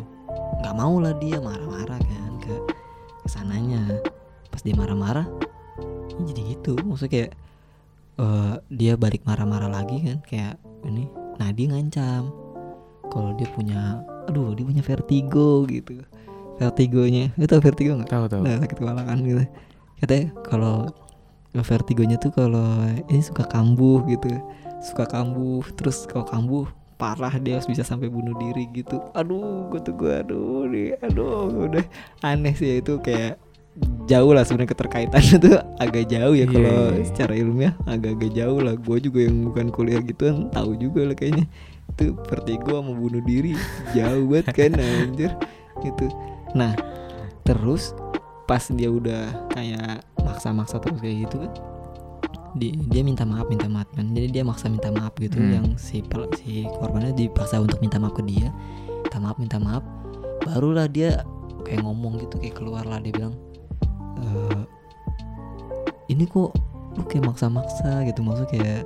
Nggak 0.64 0.76
mau 0.76 0.98
lah 0.98 1.14
dia 1.22 1.38
marah-marah 1.38 2.02
kan 2.02 2.32
ke 2.42 2.56
ke 3.24 3.28
sananya 3.30 3.84
pas 4.50 4.64
dia 4.66 4.74
marah-marah 4.74 5.28
ya 6.18 6.22
jadi 6.34 6.58
gitu. 6.58 6.74
Maksudnya 6.82 7.14
kayak 7.14 7.32
eh, 8.18 8.54
dia 8.74 8.94
balik 8.98 9.22
marah-marah 9.28 9.70
lagi 9.70 10.02
kan 10.02 10.18
kayak 10.26 10.56
ini 10.88 11.06
nah 11.38 11.54
dia 11.54 11.70
ngancam. 11.70 12.34
Kalau 13.08 13.38
dia 13.38 13.48
punya 13.54 14.02
aduh 14.28 14.52
dia 14.58 14.66
punya 14.66 14.84
vertigo 14.84 15.64
gitu 15.70 16.04
vertigonya. 16.58 17.32
Tau 17.46 17.62
vertigo 17.62 17.98
nggak? 17.98 18.10
Tahu 18.10 18.26
tahu. 18.30 18.42
nah 18.44 18.58
sakit 18.60 18.78
kepala 18.78 19.02
kan 19.06 19.18
gitu. 19.22 19.46
Katanya 20.02 20.26
kalau 20.46 20.90
vertigonya 21.54 22.18
tuh 22.22 22.34
kalau 22.34 22.86
ini 23.10 23.22
suka 23.22 23.46
kambuh 23.46 24.04
gitu. 24.10 24.30
Suka 24.82 25.10
kambuh 25.10 25.66
terus 25.74 26.06
kalau 26.06 26.26
kambuh 26.26 26.66
parah 26.98 27.34
dia 27.38 27.62
harus 27.62 27.70
bisa 27.70 27.86
sampai 27.86 28.10
bunuh 28.10 28.34
diri 28.38 28.70
gitu. 28.74 28.98
Aduh 29.14 29.70
gue 29.70 29.82
tuh 29.82 29.94
gue 29.94 30.12
aduh 30.22 30.66
nih 30.66 30.98
aduh 31.02 31.70
udah 31.70 31.86
aneh 32.26 32.54
sih 32.58 32.82
itu 32.82 32.98
kayak 33.02 33.38
jauh 34.10 34.34
lah 34.34 34.42
sebenarnya 34.42 34.74
keterkaitannya 34.74 35.36
tuh 35.46 35.54
agak 35.78 36.10
jauh 36.10 36.34
ya 36.34 36.46
Iya, 36.46 36.46
kalau 36.50 36.74
iya, 36.74 36.98
iya. 36.98 37.06
secara 37.06 37.34
ilmiah 37.38 37.74
agak-agak 37.86 38.32
jauh 38.34 38.60
lah. 38.62 38.74
Gue 38.78 38.98
juga 39.02 39.20
yang 39.26 39.38
bukan 39.50 39.70
kuliah 39.70 40.02
gituan 40.02 40.50
tahu 40.50 40.78
juga 40.78 41.06
lah 41.06 41.16
kayaknya. 41.18 41.46
Itu 41.94 42.18
vertigo 42.26 42.82
sama 42.82 42.94
bunuh 42.94 43.22
diri 43.26 43.54
jauh 43.94 44.26
banget 44.30 44.54
kan 44.54 44.72
anjir. 44.78 45.32
Gitu 45.86 46.10
nah 46.54 46.72
terus 47.42 47.92
pas 48.44 48.64
dia 48.70 48.88
udah 48.88 49.52
kayak 49.52 50.04
maksa-maksa 50.20 50.80
terus 50.80 51.00
kayak 51.00 51.28
gitu 51.28 51.44
kan 51.44 51.52
dia, 52.56 52.74
dia 52.90 53.02
minta 53.06 53.22
maaf 53.22 53.46
minta 53.48 53.70
maaf 53.70 53.86
kan. 53.94 54.10
Jadi 54.10 54.34
dia 54.34 54.42
maksa 54.42 54.66
minta 54.66 54.90
maaf 54.90 55.14
gitu 55.20 55.38
Hmm. 55.38 55.52
yang 55.54 55.68
si 55.78 56.02
si 56.40 56.66
korbannya 56.74 57.14
dipaksa 57.14 57.62
untuk 57.62 57.78
minta 57.78 58.02
maaf 58.02 58.18
ke 58.18 58.26
dia. 58.26 58.50
Minta 59.06 59.18
maaf 59.22 59.38
minta 59.38 59.58
maaf. 59.62 59.86
Barulah 60.42 60.90
dia 60.90 61.22
kayak 61.62 61.86
ngomong 61.86 62.18
gitu 62.18 62.42
kayak 62.42 62.58
keluar 62.58 62.82
lah 62.82 62.98
dia 62.98 63.14
bilang 63.14 63.36
"Eh, 64.18 64.64
ini 66.10 66.26
kok 66.26 66.56
lu 66.98 67.04
kayak 67.06 67.30
maksa-maksa 67.30 68.08
gitu 68.10 68.26
maksudnya 68.26 68.50
kayak 68.50 68.82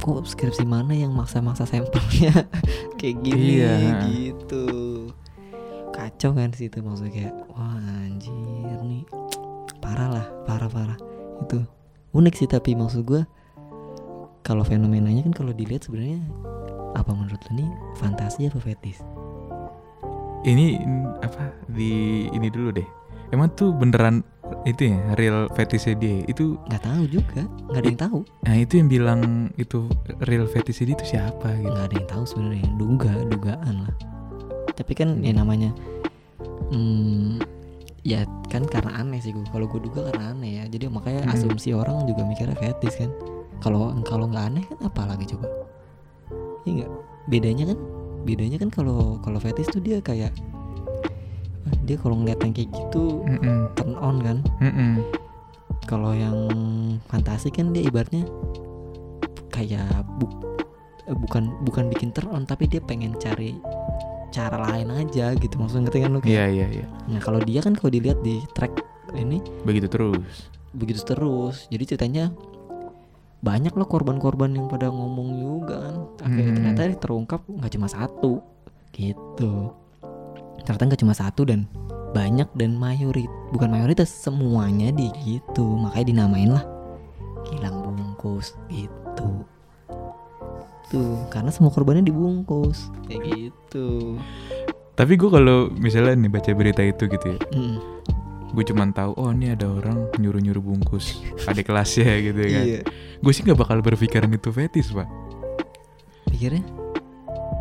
kok 0.00 0.24
skripsi 0.24 0.64
mana 0.64 0.96
yang 0.96 1.12
maksa-maksa 1.12 1.68
sampelnya? 1.68 2.32
Kayak 2.96 3.16
gini 3.20 3.60
Iya. 3.60 3.74
gitu 4.08 4.64
kacau 5.90 6.30
kan 6.34 6.50
sih 6.54 6.70
itu 6.70 6.78
maksudnya 6.80 7.12
kayak 7.12 7.34
wah 7.52 7.78
anjir 8.06 8.78
nih. 8.82 9.04
Parah 9.82 10.08
lah 10.08 10.26
parah 10.46 10.70
parah. 10.70 10.98
Itu 11.42 11.64
unik 12.14 12.34
sih 12.34 12.48
tapi 12.50 12.74
maksud 12.74 13.06
gue 13.06 13.22
kalau 14.42 14.64
fenomenanya 14.64 15.26
kan 15.30 15.34
kalau 15.36 15.52
dilihat 15.54 15.86
sebenarnya 15.86 16.22
apa 16.98 17.10
menurut 17.14 17.38
lu 17.50 17.62
nih? 17.62 17.70
Fantasi 17.98 18.50
apa 18.50 18.58
fetis? 18.58 18.98
Ini 20.42 20.80
in- 20.80 21.12
apa 21.20 21.52
di 21.68 22.26
ini 22.32 22.48
dulu 22.48 22.72
deh. 22.74 22.88
Emang 23.30 23.52
tuh 23.54 23.70
beneran 23.70 24.26
itu 24.66 24.90
ya 24.90 24.98
real 25.14 25.46
fetishnya 25.54 25.94
dia? 25.94 26.26
Itu 26.26 26.58
nggak 26.66 26.82
tahu 26.82 27.02
juga 27.06 27.46
nggak 27.70 27.80
ada 27.80 27.88
yang 27.88 28.00
tahu. 28.00 28.18
Nah 28.42 28.54
itu 28.58 28.72
yang 28.82 28.88
bilang 28.90 29.20
itu 29.54 29.86
real 30.26 30.50
fetishnya 30.50 30.90
dia 30.90 30.96
itu 30.98 31.06
siapa 31.14 31.48
gitu? 31.60 31.70
Nggak 31.70 31.86
ada 31.86 31.94
yang 31.94 32.08
tahu 32.10 32.24
sebenarnya 32.26 32.68
duga 32.74 33.12
dugaan 33.30 33.76
lah 33.86 34.19
tapi 34.80 34.92
kan 34.94 35.20
ya 35.20 35.30
namanya 35.30 35.76
hmm, 36.72 37.36
ya 38.00 38.24
kan 38.48 38.64
karena 38.64 38.96
aneh 38.96 39.20
sih 39.20 39.30
gue 39.30 39.44
kalau 39.46 39.68
gue 39.68 39.76
duga 39.78 40.08
karena 40.08 40.32
aneh 40.32 40.50
ya 40.56 40.64
jadi 40.66 40.88
makanya 40.88 41.20
Hmm. 41.22 41.34
asumsi 41.36 41.70
orang 41.70 42.08
juga 42.08 42.24
mikirnya 42.24 42.56
fetis 42.56 42.96
kan 42.96 43.12
kalau 43.60 43.92
kalau 44.02 44.24
nggak 44.24 44.46
aneh 44.46 44.64
kan 44.64 44.78
apa 44.82 45.02
lagi 45.06 45.28
coba 45.28 45.44
Iya 46.62 46.72
nggak 46.80 46.90
bedanya 47.26 47.64
kan 47.68 47.78
bedanya 48.22 48.56
kan 48.56 48.68
kalau 48.68 49.16
kalau 49.18 49.36
fetis 49.36 49.64
tuh 49.66 49.78
dia 49.78 50.00
kayak 50.00 50.32
ah, 51.64 51.76
dia 51.84 51.96
kalau 51.96 52.16
ngeliat 52.16 52.40
yang 52.40 52.52
kayak 52.52 52.68
gitu 52.70 53.20
Mm-mm. 53.22 53.68
turn 53.74 53.92
on 53.94 54.16
kan 54.18 54.38
Mm-mm. 54.58 55.04
kalau 55.84 56.12
yang 56.12 56.36
fantasi 57.06 57.48
kan 57.48 57.72
dia 57.72 57.84
ibaratnya 57.84 58.24
kayak 59.50 59.88
bu- 60.16 60.40
eh, 61.04 61.16
bukan 61.16 61.52
bukan 61.62 61.88
bikin 61.88 62.12
turn 62.12 62.28
on 62.28 62.44
tapi 62.44 62.64
dia 62.64 62.80
pengen 62.80 63.12
cari 63.16 63.56
cara 64.30 64.56
lain 64.64 64.88
aja 64.90 65.34
gitu 65.34 65.54
maksudnya 65.54 65.86
ngerti 65.86 65.98
kan 66.00 66.10
lu 66.10 66.18
kayak 66.18 66.30
Iya 66.30 66.44
iya 66.48 66.66
iya. 66.72 66.86
nah 67.06 67.18
kalau 67.18 67.38
dia 67.38 67.58
kan 67.58 67.74
kalau 67.74 67.88
dilihat 67.88 68.18
di 68.20 68.38
track 68.50 68.72
ini 69.12 69.42
Begitu 69.62 69.86
terus. 69.86 70.48
begitu 70.70 71.02
terus 71.02 71.66
jadi 71.66 71.82
ceritanya 71.84 72.30
banyak 73.40 73.72
loh 73.72 73.84
korban-korban 73.84 74.52
yang 74.52 74.66
pada 74.66 74.86
ngomong 74.86 75.34
juga 75.34 75.76
kan 75.82 75.96
akhirnya 76.22 76.46
Hmm. 76.46 76.56
ternyata 76.56 77.00
terungkap 77.00 77.40
nggak 77.42 77.72
cuma 77.72 77.88
satu 77.88 78.38
gitu 78.92 79.74
ternyata 80.60 80.84
nggak 80.86 81.00
cuma 81.00 81.10
satu 81.12 81.42
dan 81.42 81.66
banyak 82.10 82.46
dan 82.54 82.74
mayorit 82.74 83.26
bukan 83.48 83.66
mayoritas 83.68 84.10
semuanya 84.12 84.90
di 84.90 85.08
gitu 85.20 85.64
makanya 85.74 86.06
dinamain 86.06 86.50
lah 86.52 86.64
kilang 87.44 87.82
bungkus 87.82 88.54
gitu 88.68 89.42
tuh 90.90 91.24
karena 91.28 91.48
semua 91.48 91.70
korbannya 91.70 92.02
dibungkus 92.02 92.90
kayak 93.06 93.22
gitu 93.48 94.18
Tapi 94.92 95.14
gue 95.14 95.26
kalau 95.26 95.58
misalnya 95.72 96.12
nih 96.14 96.28
baca 96.28 96.50
berita 96.52 96.82
itu 96.82 97.06
gitu 97.06 97.26
ya, 97.26 97.38
Mm, 97.50 97.76
gue 98.50 98.64
cuman 98.66 98.90
tahu 98.90 99.14
oh 99.14 99.30
ini 99.30 99.48
ada 99.48 99.64
orang 99.64 100.10
nyuruh 100.16 100.36
nyuruh 100.38 100.60
bungkus 100.60 101.22
adik 101.46 101.66
kelasnya 101.66 102.04
gitu 102.20 102.42
kan. 102.42 102.64
iya 102.66 102.80
Gue 103.16 103.30
sih 103.30 103.40
nggak 103.40 103.56
bakal 103.56 103.78
berpikiran 103.78 104.28
itu 104.28 104.50
fetis 104.50 104.90
pak. 104.90 105.08
pikirnya 106.26 106.60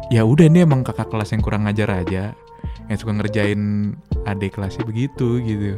Ya 0.10 0.26
udah 0.26 0.44
ini 0.44 0.62
emang 0.62 0.82
kakak 0.82 1.08
kelas 1.08 1.30
yang 1.30 1.40
kurang 1.40 1.64
ngajar 1.64 1.86
aja, 1.96 2.34
yang 2.86 2.98
suka 2.98 3.14
ngerjain 3.14 3.94
adik 4.26 4.58
kelasnya 4.58 4.82
begitu 4.82 5.38
gitu. 5.40 5.78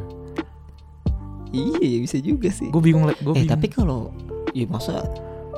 iya 1.51 1.99
bisa 1.99 2.15
juga 2.17 2.47
sih 2.47 2.71
Gue 2.71 2.79
bingung 2.81 3.03
lah, 3.03 3.13
gue 3.13 3.27
eh 3.29 3.43
bingung. 3.43 3.51
tapi 3.51 3.67
kalau 3.67 4.15
ya 4.51 4.63
masa 4.65 5.03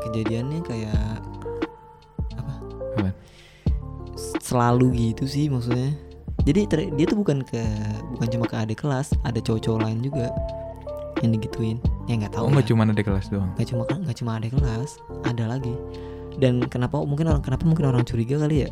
kejadiannya 0.02 0.60
kayak 0.64 1.22
apa? 2.98 3.12
Selalu 4.44 5.12
gitu 5.12 5.26
sih 5.26 5.50
maksudnya. 5.50 5.94
Jadi 6.44 6.68
ter- 6.68 6.92
dia 7.00 7.06
tuh 7.08 7.18
bukan 7.24 7.40
ke 7.46 7.62
bukan 8.18 8.28
cuma 8.28 8.46
ke 8.50 8.56
adik 8.60 8.84
kelas 8.84 9.16
ada 9.24 9.40
cowok-cowok 9.40 9.80
lain 9.88 10.04
juga 10.04 10.28
yang 11.24 11.32
digituin. 11.32 11.78
Ya 12.10 12.20
nggak 12.20 12.36
tahu 12.36 12.48
oh 12.48 12.52
nggak 12.52 12.68
ya. 12.68 12.70
cuma 12.76 12.84
adik 12.84 13.06
kelas 13.08 13.28
doang. 13.32 13.50
nggak 13.56 13.68
cuma 13.72 13.84
nggak 13.88 14.18
cuma 14.20 14.32
adik 14.38 14.52
kelas 14.52 14.92
ada 15.24 15.44
lagi. 15.48 15.76
Dan 16.36 16.66
kenapa 16.68 17.00
mungkin 17.06 17.32
orang 17.32 17.44
kenapa 17.46 17.64
mungkin 17.64 17.86
orang 17.88 18.04
curiga 18.04 18.42
kali 18.44 18.68
ya? 18.68 18.70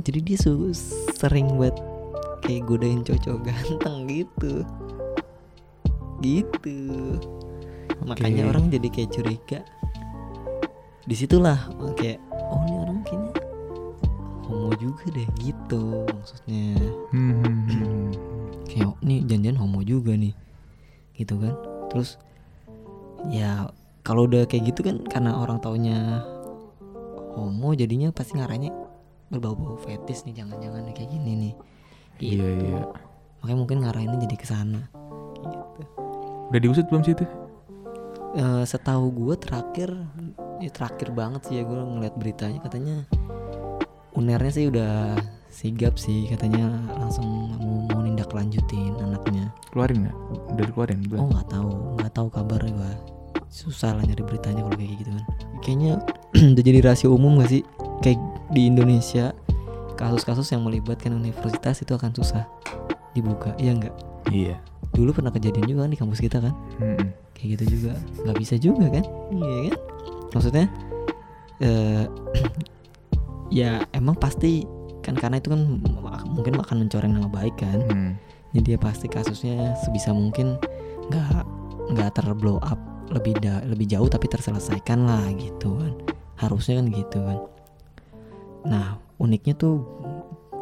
Jadi 0.00 0.18
dia 0.24 0.38
su- 0.40 0.72
sering 1.18 1.60
buat 1.60 1.76
kayak 2.40 2.64
godain 2.64 3.04
cowok 3.04 3.40
ganteng 3.46 4.08
gitu. 4.08 4.64
Gitu. 6.24 6.78
Makanya 8.08 8.48
Oke. 8.48 8.50
orang 8.56 8.64
jadi 8.72 8.88
kayak 8.88 9.10
curiga. 9.12 9.60
Di 11.04 11.14
situlah 11.16 11.58
kayak 11.98 12.29
homo 14.70 14.78
juga 14.78 15.04
deh 15.10 15.26
gitu 15.36 15.82
maksudnya 16.06 16.78
Hmm, 17.10 17.42
hmm, 17.42 17.58
hmm. 17.66 18.08
kayak 18.64 18.94
nih 19.02 19.26
janjian 19.26 19.58
homo 19.58 19.82
juga 19.82 20.14
nih 20.14 20.30
gitu 21.12 21.34
kan 21.36 21.58
terus 21.90 22.22
ya 23.26 23.66
kalau 24.00 24.24
udah 24.24 24.46
kayak 24.46 24.70
gitu 24.70 24.86
kan 24.86 25.02
karena 25.04 25.34
orang 25.34 25.58
taunya 25.58 26.22
homo 27.34 27.74
jadinya 27.74 28.14
pasti 28.14 28.38
ngaranya 28.38 28.70
berbau-bau 29.26 29.74
fetis 29.76 30.22
nih 30.22 30.38
jangan-jangan 30.38 30.86
kayak 30.90 31.10
gini 31.10 31.32
nih 31.36 31.54
Iya 32.20 32.30
Gitu. 32.46 32.46
iya. 32.68 32.80
makanya 33.40 33.58
mungkin 33.58 33.78
ngarahinnya 33.82 34.18
jadi 34.22 34.36
ke 34.36 34.46
sana 34.46 34.86
gitu 35.40 35.82
Udah 36.50 36.60
diusut 36.60 36.86
belum 36.86 37.00
sih 37.00 37.14
itu? 37.14 37.26
Eh, 38.32 38.62
setahu 38.62 39.10
gue 39.10 39.34
terakhir 39.34 39.90
ya 40.58 40.70
terakhir 40.70 41.10
banget 41.10 41.42
sih 41.42 41.58
ya 41.58 41.66
gue 41.66 41.74
ngeliat 41.74 42.14
beritanya 42.14 42.58
katanya 42.60 42.96
unernya 44.14 44.52
sih 44.52 44.66
udah 44.70 45.16
sigap 45.50 45.98
sih 46.00 46.30
katanya 46.30 46.70
langsung 46.96 47.52
mau, 47.58 47.84
mau 47.90 48.00
nindak 48.00 48.32
lanjutin 48.32 48.96
anaknya. 48.98 49.52
Keluarin 49.70 50.08
nggak? 50.08 50.16
Udah 50.56 50.64
dikeluarin 50.66 51.00
belum? 51.06 51.20
oh 51.20 51.28
nggak 51.30 51.48
tahu. 51.50 51.70
Nggak 52.00 52.12
tahu 52.14 52.28
kabar 52.32 52.60
gue 52.64 52.92
susah 53.50 53.98
lah 53.98 54.06
nyari 54.06 54.22
beritanya 54.22 54.62
kalau 54.62 54.78
kayak 54.78 54.94
gitu 55.02 55.10
kan. 55.10 55.24
Kayaknya 55.60 55.92
udah 56.54 56.64
jadi 56.64 56.78
rahasia 56.86 57.08
umum 57.10 57.42
gak 57.42 57.50
sih? 57.50 57.62
Kayak 58.00 58.22
di 58.54 58.70
Indonesia 58.70 59.34
kasus-kasus 59.98 60.48
yang 60.54 60.64
melibatkan 60.64 61.12
universitas 61.12 61.82
itu 61.82 61.92
akan 61.92 62.14
susah 62.14 62.46
dibuka. 63.12 63.52
Iya 63.60 63.76
nggak? 63.76 63.94
Iya. 64.30 64.56
dulu 64.90 65.14
pernah 65.14 65.30
kejadian 65.30 65.70
juga 65.70 65.86
kan 65.86 65.92
di 65.94 65.98
kampus 65.98 66.18
kita 66.18 66.42
kan? 66.42 66.50
Mm-mm. 66.82 67.14
kayak 67.36 67.48
gitu 67.58 67.78
juga. 67.78 67.94
Nggak 68.26 68.36
bisa 68.42 68.54
juga 68.58 68.86
kan? 68.90 69.04
Iya 69.30 69.58
kan? 69.70 69.78
Maksudnya 70.34 70.66
eh 71.60 72.04
ya 73.50 73.82
emang 73.92 74.14
pasti 74.14 74.64
kan 75.02 75.16
karena 75.16 75.38
itu 75.38 75.50
kan 75.50 75.60
mungkin 76.28 76.54
akan 76.56 76.86
mencoreng 76.86 77.12
nama 77.12 77.26
baik 77.26 77.56
kan 77.58 77.78
Hmm. 77.88 78.12
jadi 78.54 78.76
ya 78.76 78.78
pasti 78.78 79.06
kasusnya 79.06 79.74
sebisa 79.82 80.14
mungkin 80.14 80.54
nggak 81.10 81.44
nggak 81.90 82.10
terblow 82.14 82.62
up 82.62 82.78
lebih 83.10 83.34
da- 83.42 83.64
lebih 83.66 83.90
jauh 83.90 84.06
tapi 84.06 84.30
terselesaikan 84.30 85.02
lah 85.02 85.26
gitu 85.34 85.74
kan 85.74 85.92
harusnya 86.38 86.78
kan 86.78 86.86
gitu 86.94 87.18
kan 87.18 87.38
nah 88.62 88.86
uniknya 89.18 89.56
tuh 89.56 89.82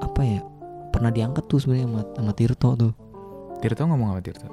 apa 0.01 0.23
ya 0.23 0.41
pernah 0.89 1.13
diangkat 1.13 1.45
tuh 1.45 1.61
sebenarnya 1.61 1.87
sama, 1.87 2.03
sama 2.17 2.33
Tirto 2.33 2.69
tuh 2.73 2.93
Tirto 3.59 3.83
ngomong 3.85 4.15
apa 4.15 4.23
Tirto? 4.23 4.47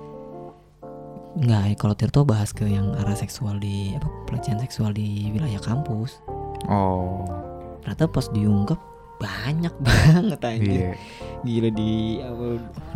Nggak, 1.36 1.64
ya 1.68 1.76
kalau 1.78 1.94
Tirto 1.94 2.26
bahas 2.26 2.50
ke 2.56 2.66
yang 2.66 2.96
arah 2.98 3.14
seksual 3.14 3.60
di 3.60 3.94
apa 3.94 4.08
pelecehan 4.26 4.58
seksual 4.58 4.96
di 4.96 5.30
wilayah 5.30 5.62
kampus. 5.62 6.24
Oh. 6.66 7.22
Ternyata 7.86 8.10
pas 8.10 8.26
diungkap 8.28 8.80
banyak 9.16 9.72
banget 9.86 10.40
anjir. 10.42 10.74
Iya. 10.74 10.94
Gila 11.46 11.70
di 11.72 11.92
apa 12.20 12.46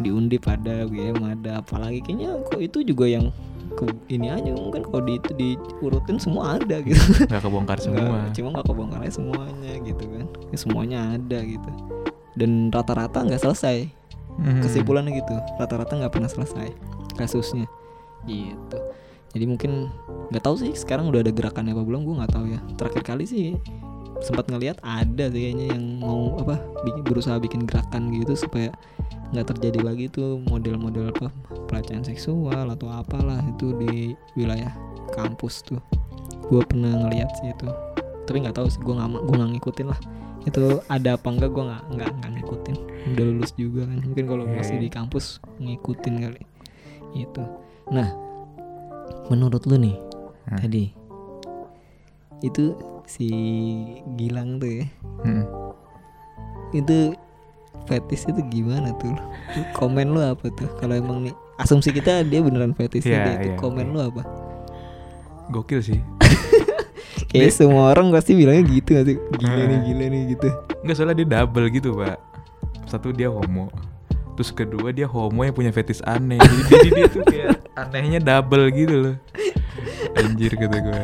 di 0.01 0.09
Undip 0.09 0.43
ada, 0.49 0.83
UGM 0.83 1.21
ada, 1.21 1.61
apalagi 1.61 2.01
kayaknya 2.01 2.33
kok 2.49 2.59
itu 2.59 2.81
juga 2.81 3.05
yang 3.05 3.29
ke, 3.77 3.85
ini 4.09 4.33
aja 4.33 4.49
mungkin 4.51 4.81
kalau 4.81 5.05
di 5.05 5.21
itu 5.21 5.31
diurutin 5.37 6.17
semua 6.17 6.57
ada 6.57 6.81
gitu. 6.81 6.99
Gak 7.29 7.39
kebongkar 7.39 7.77
semua. 7.85 8.01
Nggak- 8.01 8.33
cuma 8.33 8.47
nggak 8.57 8.65
kebongkar 8.67 8.99
aja 9.05 9.13
semuanya 9.15 9.73
gitu 9.85 10.03
kan. 10.09 10.25
Ya, 10.49 10.57
semuanya 10.57 10.97
ada 11.15 11.39
gitu. 11.45 11.69
Dan 12.33 12.73
rata-rata 12.73 13.21
nggak 13.23 13.39
selesai. 13.39 13.95
Mhm. 14.39 14.63
kesimpulannya 14.63 15.19
gitu 15.19 15.35
rata-rata 15.59 15.99
nggak 15.99 16.15
pernah 16.15 16.31
selesai 16.31 16.71
kasusnya 17.19 17.67
gitu 18.23 18.79
jadi 19.35 19.43
mungkin 19.43 19.91
nggak 20.31 20.39
tahu 20.39 20.55
sih 20.63 20.71
sekarang 20.79 21.11
udah 21.11 21.27
ada 21.27 21.35
gerakannya 21.35 21.75
apa 21.75 21.83
belum 21.83 22.07
gue 22.07 22.15
nggak 22.23 22.31
tahu 22.31 22.45
ya 22.47 22.63
terakhir 22.79 23.03
kali 23.03 23.27
sih 23.27 23.59
sempat 24.19 24.51
ngelihat 24.51 24.77
ada 24.83 25.31
sih 25.31 25.49
kayaknya 25.49 25.75
yang 25.75 26.03
mau 26.03 26.35
apa 26.39 26.59
bikin 26.83 27.03
berusaha 27.07 27.37
bikin 27.39 27.63
gerakan 27.63 28.11
gitu 28.11 28.35
supaya 28.35 28.71
nggak 29.31 29.55
terjadi 29.55 29.79
lagi 29.85 30.05
tuh 30.09 30.41
model-model 30.49 31.13
apa 31.13 31.29
pelecehan 31.69 32.01
seksual 32.01 32.67
atau 32.73 32.89
apalah 32.89 33.39
itu 33.45 33.77
di 33.77 34.17
wilayah 34.33 34.73
kampus 35.13 35.61
tuh. 35.63 35.81
Gue 36.49 36.65
pernah 36.65 37.05
ngelihat 37.05 37.29
sih 37.39 37.53
itu. 37.53 37.69
Tapi 38.25 38.45
nggak 38.45 38.57
tahu 38.57 38.67
sih 38.69 38.81
gue 38.81 38.93
nggak 38.93 39.09
gue 39.21 39.35
nggak 39.37 39.51
ngikutin 39.57 39.87
lah. 39.87 39.99
Itu 40.49 40.81
ada 40.89 41.15
apa 41.15 41.27
enggak 41.29 41.51
gue 41.53 41.63
nggak 41.63 41.83
nggak 41.93 42.09
nggak 42.19 42.31
ngikutin. 42.41 42.77
Udah 43.13 43.23
lulus 43.23 43.51
juga 43.53 43.81
kan 43.85 43.97
mungkin 44.01 44.25
kalau 44.25 44.43
masih 44.49 44.81
di 44.81 44.89
kampus 44.89 45.37
ngikutin 45.61 46.15
kali. 46.25 46.43
Itu 47.13 47.43
nah 47.89 48.09
menurut 49.29 49.65
lu 49.65 49.77
nih 49.77 49.97
Hah? 50.49 50.61
tadi 50.61 50.93
itu 52.41 52.73
si 53.09 53.27
Gilang 54.13 54.61
tuh 54.61 54.69
ya 54.69 54.85
Mm-mm. 55.25 55.45
itu 56.77 57.17
fetis 57.89 58.29
itu 58.29 58.41
gimana 58.53 58.93
tuh 59.01 59.17
komen 59.73 60.13
lu 60.13 60.21
apa 60.21 60.53
tuh 60.53 60.69
kalau 60.77 60.93
emang 60.93 61.25
nih 61.25 61.33
asumsi 61.57 61.89
kita 61.89 62.21
dia 62.21 62.45
beneran 62.45 62.77
fetis 62.77 63.01
dia 63.01 63.41
itu 63.41 63.49
iya, 63.51 63.57
komen 63.57 63.89
iya. 63.89 63.93
lu 63.97 63.99
apa 64.13 64.23
Gokil 65.49 65.81
sih. 65.81 65.97
kayak 67.33 67.49
semua 67.49 67.89
orang 67.89 68.13
pasti 68.13 68.37
bilangnya 68.37 68.69
gitu 68.69 68.93
gak 68.93 69.05
sih 69.09 69.17
gila 69.17 69.63
nih 69.65 69.65
Heeh. 69.65 69.81
gila 69.81 70.05
nih 70.13 70.21
gitu 70.37 70.49
Enggak 70.79 70.95
soalnya 70.95 71.15
dia 71.19 71.27
double 71.39 71.67
gitu 71.69 71.89
pak. 71.95 72.17
Satu 72.87 73.11
dia 73.11 73.27
homo. 73.27 73.67
Terus 74.39 74.49
kedua 74.55 74.95
dia 74.95 75.05
homo 75.11 75.43
yang 75.43 75.51
punya 75.51 75.71
fetis 75.75 75.99
aneh. 76.07 76.39
Jadi, 76.39 76.63
jadi 76.71 76.89
dia 76.95 77.07
tuh 77.11 77.23
kayak 77.27 77.49
anehnya 77.83 78.19
double 78.23 78.71
gitu 78.71 78.95
loh. 78.95 79.15
Anjir 80.15 80.55
kata 80.55 80.77
gue. 80.79 81.03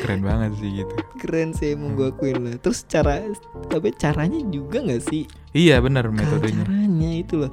Keren 0.00 0.24
banget 0.24 0.52
sih 0.56 0.70
gitu. 0.80 0.94
keren 1.20 1.52
sih 1.52 1.76
emang 1.76 1.92
gue 1.94 2.08
akuin 2.08 2.40
lah. 2.40 2.56
Terus 2.58 2.88
cara 2.88 3.20
tapi 3.68 3.92
caranya 3.94 4.40
juga 4.48 4.80
nggak 4.80 5.02
sih? 5.04 5.28
Iya 5.52 5.78
benar 5.84 6.08
metodenya. 6.08 6.64
caranya 6.64 7.10
itu 7.12 7.34
loh. 7.46 7.52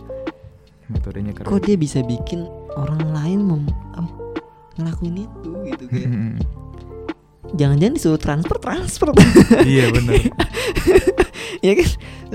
Metodenya 0.88 1.36
keren. 1.36 1.52
kok 1.52 1.62
dia 1.68 1.76
bisa 1.76 2.00
bikin 2.00 2.48
orang 2.80 3.04
lain 3.12 3.40
mem 3.44 3.64
ngelakuin 4.78 5.26
itu 5.26 5.52
gitu 5.74 5.86
kan 5.90 6.38
jangan-jangan 7.56 7.96
disuruh 7.96 8.20
transfer 8.20 8.58
transfer. 8.60 9.10
Iya 9.64 9.88
benar. 9.96 10.20
ya 11.66 11.72
kan? 11.80 11.90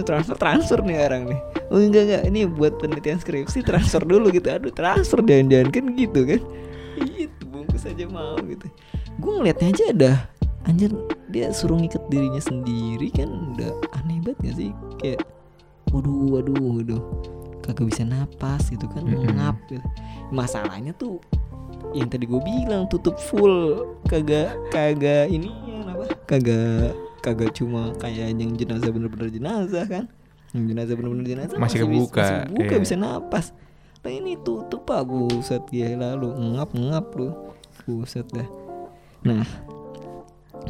Transfer 0.09 0.37
transfer 0.41 0.79
nih 0.81 0.97
orang 1.05 1.23
nih. 1.29 1.41
Oh 1.69 1.77
enggak 1.77 2.09
enggak. 2.09 2.23
Ini 2.33 2.41
buat 2.49 2.81
penelitian 2.81 3.21
skripsi 3.21 3.61
transfer 3.61 4.01
dulu 4.09 4.33
gitu. 4.33 4.49
Aduh 4.49 4.73
transfer 4.73 5.21
jangan-jangan. 5.21 5.69
Kan 5.69 5.85
gitu 6.01 6.21
kan? 6.25 6.41
Itu 6.97 7.45
bungkus 7.45 7.85
aja 7.85 8.09
mau 8.09 8.41
gitu 8.41 8.73
gue 9.23 9.33
ngeliatnya 9.39 9.69
aja 9.71 9.85
ada 9.95 10.13
anjir 10.67 10.91
dia 11.31 11.55
suruh 11.55 11.79
ngikat 11.79 12.03
dirinya 12.11 12.43
sendiri 12.43 13.09
kan 13.15 13.31
udah 13.55 13.71
aneh 14.03 14.19
banget 14.21 14.39
gak 14.43 14.55
sih? 14.59 14.71
Kayak 14.99 15.23
waduh 15.95 16.39
waduh 16.39 16.59
waduh 16.59 17.03
kagak 17.63 17.87
bisa 17.89 18.03
napas 18.03 18.67
gitu 18.69 18.91
kan. 18.91 19.07
Mm-mm. 19.07 19.39
ngap 19.39 19.57
gitu. 19.71 19.87
masalahnya 20.35 20.91
tuh 20.99 21.23
yang 21.95 22.11
tadi 22.11 22.27
gue 22.27 22.41
bilang 22.43 22.91
tutup 22.91 23.17
full. 23.17 23.87
Kagak 24.11 24.59
kagak 24.75 25.31
ini 25.31 25.49
apa? 25.87 26.05
Kagak 26.27 26.93
kagak 27.23 27.55
cuma 27.55 27.95
kayak 28.03 28.35
yang 28.35 28.53
jenazah 28.59 28.91
bener-bener 28.91 29.31
jenazah 29.31 29.87
kan? 29.87 30.05
Yang 30.53 30.65
jenazah 30.75 30.95
bener-bener 30.99 31.27
jenazah 31.27 31.57
Masih 31.57 31.87
bis- 31.87 31.87
kebuka, 31.87 32.21
masih 32.21 32.39
buka 32.53 32.75
iya. 32.77 32.83
bisa 32.83 32.95
napas. 32.99 33.47
Nah 34.03 34.11
ini 34.11 34.35
tutup 34.43 34.83
pak 34.83 35.07
buset 35.07 35.63
ya 35.71 35.95
lalu 35.95 36.29
ngap 36.59 36.75
ngap 36.75 37.07
lu. 37.15 37.31
Buset 37.83 38.27
dah 38.31 38.47
nah 39.23 39.45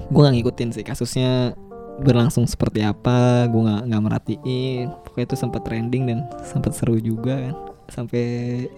gue 0.09 0.21
nggak 0.21 0.35
ngikutin 0.41 0.69
sih 0.73 0.85
kasusnya 0.85 1.53
berlangsung 2.01 2.49
seperti 2.49 2.81
apa 2.81 3.47
gue 3.53 3.61
nggak 3.61 3.83
nggak 3.93 4.03
merhatiin 4.03 4.87
pokoknya 5.05 5.27
itu 5.29 5.37
sempat 5.37 5.61
trending 5.65 6.09
dan 6.09 6.19
sempat 6.41 6.73
seru 6.73 6.97
juga 6.97 7.37
kan 7.37 7.55
sampai 7.93 8.25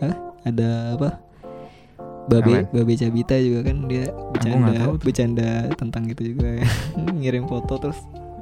ah, 0.03 0.17
ada 0.43 0.99
apa 0.99 1.09
babe 2.27 2.65
Apaan? 2.65 2.73
babe 2.75 2.93
cabita 2.99 3.37
juga 3.39 3.71
kan 3.71 3.77
dia 3.87 4.05
nggak 4.11 4.33
bercanda 4.35 4.73
bercanda 4.99 5.51
tentang 5.77 6.03
itu 6.11 6.35
juga 6.35 6.59
ya. 6.59 6.67
ngirim 7.23 7.47
foto 7.47 7.79
terus 7.79 7.99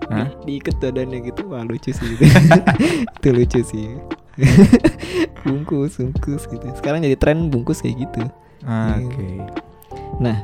Hah? 0.09 0.29
di, 0.43 0.59
diikat 0.59 0.81
badannya 0.81 1.19
gitu 1.31 1.47
wah 1.53 1.63
lucu 1.63 1.93
sih 1.93 2.07
gitu. 2.17 2.25
itu 3.21 3.29
lucu 3.29 3.61
sih 3.61 3.89
bungkus 5.45 6.01
bungkus 6.01 6.49
gitu 6.49 6.65
sekarang 6.79 7.05
jadi 7.05 7.17
tren 7.19 7.53
bungkus 7.53 7.81
kayak 7.85 8.09
gitu 8.09 8.23
Ah, 8.63 8.95
Iya. 8.95 9.11
Oke. 9.11 9.29
Nah, 10.23 10.39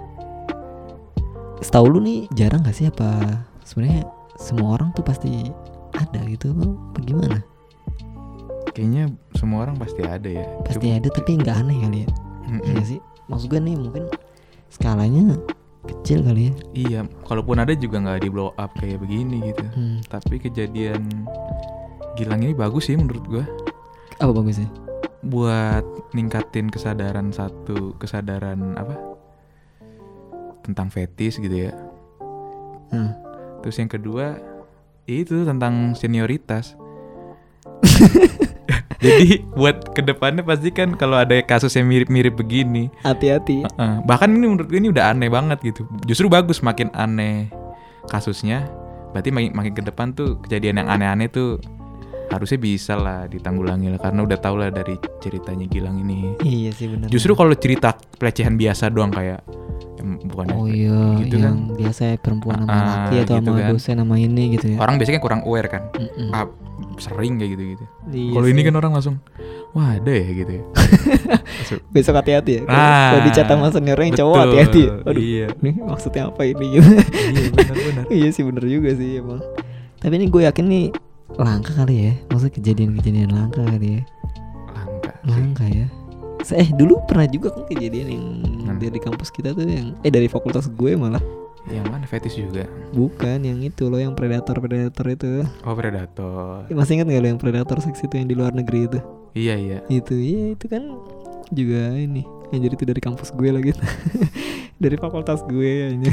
setahu 1.59 1.87
lu 1.91 2.01
nih 2.01 2.31
jarang 2.33 2.63
gak 2.63 2.75
sih 2.75 2.87
apa 2.87 3.43
sebenarnya 3.63 4.07
semua 4.39 4.79
orang 4.79 4.95
tuh 4.95 5.03
pasti 5.03 5.51
ada 5.93 6.21
gitu 6.25 6.55
apa 6.55 6.99
gimana? 7.03 7.39
Kayaknya 8.71 9.11
semua 9.35 9.67
orang 9.67 9.75
pasti 9.75 10.07
ada 10.07 10.29
ya. 10.29 10.47
Pasti 10.63 10.87
Cuma- 10.87 10.99
ada 11.03 11.09
tapi 11.11 11.31
nggak 11.35 11.57
aneh 11.59 11.77
kali 11.83 11.99
ya? 12.05 12.09
Iya 12.65 12.83
sih. 12.87 13.01
Maksud 13.27 13.51
gue 13.51 13.59
nih 13.59 13.75
mungkin 13.75 14.05
skalanya 14.71 15.35
kecil 15.85 16.23
kali 16.23 16.49
ya. 16.49 16.53
Iya, 16.73 17.01
kalaupun 17.27 17.59
ada 17.59 17.75
juga 17.75 17.99
nggak 17.99 18.23
di 18.23 18.29
blow 18.31 18.55
up 18.55 18.71
kayak 18.79 19.03
begini 19.03 19.51
gitu. 19.51 19.67
Hmm, 19.75 19.99
Tapi 20.07 20.39
kejadian 20.39 21.03
Gilang 22.15 22.43
ini 22.43 22.51
bagus 22.51 22.87
sih 22.87 22.99
menurut 22.99 23.23
gua 23.25 23.45
apa 24.19 24.35
bagusnya? 24.35 24.67
buat 25.21 25.83
ningkatin 26.11 26.67
kesadaran 26.67 27.31
satu 27.31 27.95
kesadaran 27.95 28.75
apa 28.75 28.95
tentang 30.69 30.93
fetis 30.93 31.41
gitu 31.41 31.69
ya. 31.69 31.73
Hmm. 32.93 33.17
Terus 33.65 33.81
yang 33.81 33.89
kedua 33.89 34.37
itu 35.09 35.49
tentang 35.49 35.97
senioritas. 35.97 36.77
Jadi 38.99 39.47
buat 39.55 39.95
ke 39.95 40.03
depannya 40.03 40.43
pasti 40.43 40.75
kan 40.75 40.91
kalau 40.99 41.15
ada 41.15 41.39
kasus 41.47 41.71
yang 41.79 41.87
mirip-mirip 41.87 42.35
begini, 42.35 42.91
Hati-hati. 43.07 43.63
uh, 43.79 44.03
bahkan 44.03 44.27
ini 44.27 44.51
menurut 44.51 44.67
gue 44.67 44.83
ini 44.83 44.91
udah 44.91 45.15
aneh 45.15 45.31
banget 45.31 45.63
gitu. 45.63 45.87
Justru 46.03 46.27
bagus 46.27 46.59
makin 46.61 46.91
aneh 46.93 47.47
kasusnya, 48.11 48.67
berarti 49.15 49.31
makin 49.31 49.51
makin 49.55 49.73
ke 49.73 49.83
depan 49.87 50.11
tuh 50.19 50.43
kejadian 50.43 50.83
yang 50.83 50.91
aneh-aneh 50.91 51.31
tuh 51.31 51.63
harusnya 52.29 52.59
bisa 52.59 52.99
lah 52.99 53.25
ditanggulangi 53.25 53.89
lah 53.89 54.01
karena 54.03 54.21
udah 54.21 54.39
tau 54.43 54.59
lah 54.59 54.69
dari 54.69 54.99
ceritanya 55.23 55.65
Gilang 55.65 56.03
ini. 56.03 56.37
iya 56.45 56.69
sih 56.69 56.91
benar 56.91 57.09
Justru 57.09 57.33
kalau 57.33 57.57
cerita 57.57 57.97
pelecehan 58.21 58.61
biasa 58.61 58.93
doang 58.93 59.09
kayak 59.09 59.41
bukan 60.25 60.47
oh 60.55 60.65
iya 60.65 61.19
gitu 61.21 61.37
yang 61.37 61.75
biasa 61.75 62.01
ya 62.05 62.17
perempuan 62.17 62.63
sama 62.63 62.71
Ah, 62.71 62.83
laki 63.05 63.15
atau 63.21 63.35
gitu 63.37 63.49
sama 63.49 63.59
kan. 63.59 63.71
dosen 63.71 63.97
sama 63.99 64.15
ini 64.17 64.45
gitu 64.55 64.67
ya 64.73 64.77
orang 64.79 64.95
biasanya 64.97 65.17
kan 65.17 65.25
kurang 65.25 65.41
aware 65.43 65.69
kan. 65.69 65.83
Mm-mm. 65.93 66.29
Ah, 66.31 66.47
sering 66.97 67.37
kayak 67.37 67.51
gitu-gitu. 67.53 67.85
Iya 68.09 68.33
kalau 68.33 68.47
ini 68.47 68.57
sih. 68.57 68.67
kan 68.67 68.75
orang 68.77 68.93
langsung 68.93 69.17
wah 69.71 69.89
ada 69.93 70.11
ya 70.11 70.29
gitu 70.33 70.53
ya. 70.53 70.65
Besok 71.93 72.15
hati-hati 72.17 72.53
ya 72.53 72.63
Ah, 72.67 73.11
kalau 73.13 73.21
dicat 73.25 73.47
sama 73.47 73.67
seniornya 73.69 74.07
yang 74.07 74.17
cowok 74.17 74.37
hati-hati 74.41 74.81
ya. 74.81 74.93
aduh 75.05 75.23
Iya. 75.23 75.47
ini 75.57 75.71
maksudnya 75.81 76.23
apa 76.27 76.43
ini 76.43 76.67
gitu 76.71 76.89
iya 76.89 77.49
benar-benar. 77.51 78.05
iya 78.17 78.29
sih 78.31 78.43
bener 78.43 78.65
juga 78.65 78.91
sih 78.93 79.11
emang 79.17 79.43
tapi 79.99 80.15
ini 80.15 80.27
gue 80.27 80.43
yakin 80.43 80.65
nih 80.65 80.85
langka 81.35 81.73
kali 81.75 81.95
ya 82.01 82.13
maksudnya 82.27 82.55
kejadian-kejadian 82.55 83.31
langka 83.31 83.61
kali 83.61 83.89
ya 83.91 84.03
Langka 84.71 85.11
sih. 85.13 85.29
langka 85.29 85.65
ya 85.67 85.87
Se- 85.87 85.98
eh 86.49 86.69
dulu 86.71 87.03
pernah 87.05 87.27
juga 87.27 87.51
kan 87.51 87.63
kejadian 87.65 88.07
yang 88.09 88.25
Mana? 88.63 88.79
dari 88.79 88.97
kampus 88.97 89.29
kita 89.29 89.53
tuh 89.53 89.65
yang 89.65 89.93
eh 89.99 90.09
dari 90.09 90.27
fakultas 90.27 90.67
gue 90.69 90.93
malah 90.95 91.21
Yang 91.67 91.87
mana 91.87 92.05
fetish 92.05 92.37
juga? 92.39 92.65
bukan 92.91 93.39
yang 93.41 93.61
itu 93.61 93.87
loh 93.87 93.99
yang 93.99 94.13
predator 94.13 94.57
predator 94.57 95.05
itu 95.07 95.45
Oh 95.63 95.75
predator. 95.75 96.65
masih 96.71 96.97
ingat 96.97 97.07
gak 97.09 97.21
lo 97.21 97.29
yang 97.29 97.37
predator 97.39 97.77
seks 97.79 98.01
itu 98.01 98.15
yang 98.15 98.25
di 98.25 98.35
luar 98.35 98.51
negeri 98.51 98.87
itu 98.87 98.99
Iya 99.35 99.55
iya. 99.55 99.79
itu 99.87 100.15
iya 100.15 100.57
itu 100.57 100.65
kan 100.67 100.81
juga 101.49 101.93
ini 101.93 102.25
yang 102.49 102.61
jadi 102.63 102.75
itu 102.75 102.85
dari 102.87 102.99
kampus 102.99 103.29
gue 103.31 103.51
lagi 103.51 103.71
dari 104.83 104.97
fakultas 104.97 105.45
gue 105.45 105.93
aja 105.93 106.13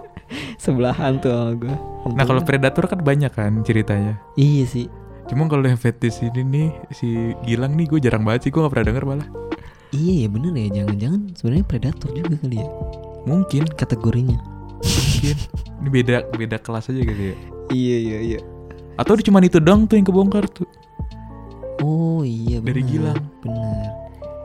sebelahan 0.56 1.16
tuh 1.18 1.28
sama 1.28 1.52
gue 1.54 1.74
Nah 2.10 2.24
kalau 2.24 2.40
predator 2.40 2.84
kan 2.86 2.96
banyak 2.98 3.28
kan 3.28 3.60
ceritanya. 3.60 4.16
iya 4.34 4.64
sih 4.64 4.88
Cuma 5.30 5.46
kalau 5.46 5.62
yang 5.62 5.78
fetish 5.78 6.20
ini 6.20 6.42
nih 6.42 6.68
si 6.90 7.06
Gilang 7.40 7.78
nih 7.78 7.86
gue 7.86 8.00
jarang 8.00 8.26
banget 8.26 8.44
sih 8.44 8.50
gue 8.50 8.58
gak 8.58 8.68
pernah 8.68 8.86
denger 8.90 9.04
malah. 9.06 9.28
iya 9.90 10.22
ya 10.22 10.28
bener 10.28 10.52
ya 10.52 10.68
jangan-jangan 10.76 11.20
sebenarnya 11.34 11.64
predator 11.64 12.10
juga 12.10 12.34
kali 12.36 12.58
ya 12.58 12.68
Mungkin, 13.20 13.62
kategorinya 13.70 14.38
mungkin. 14.76 15.36
Ini 15.76 15.88
beda 15.88 16.16
beda 16.30 16.56
kelas 16.56 16.88
aja 16.88 16.98
gitu 16.98 17.22
ya. 17.24 17.36
iya 17.70 17.96
iya 18.00 18.18
iya 18.20 18.40
Atau 18.94 19.14
cuma 19.18 19.38
itu 19.40 19.58
doang 19.58 19.84
tuh 19.84 19.94
yang 19.94 20.04
kebongkar 20.04 20.46
tuh. 20.46 20.66
oh 21.80 22.22
iya 22.22 22.58
Dari 22.58 22.80
bener, 22.80 22.86
Gilang. 22.86 23.22
bener 23.40 23.86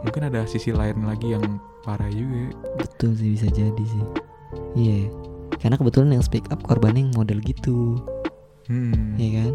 Mungkin 0.01 0.21
ada 0.23 0.45
sisi 0.45 0.69
lain 0.69 1.01
lagi 1.01 1.33
yang 1.33 1.45
parah 1.81 2.09
juga. 2.09 2.49
betul 2.75 3.13
sih 3.13 3.33
bisa 3.33 3.45
jadi 3.47 3.83
sih 3.85 4.03
iya 4.75 5.09
karena 5.55 5.77
kebetulan 5.77 6.09
yang 6.11 6.21
speak 6.21 6.45
up 6.49 6.61
korbannya 6.61 7.05
yang 7.05 7.13
model 7.13 7.37
gitu 7.39 8.01
Hmm. 8.65 9.13
ya 9.15 9.29
kan 9.39 9.51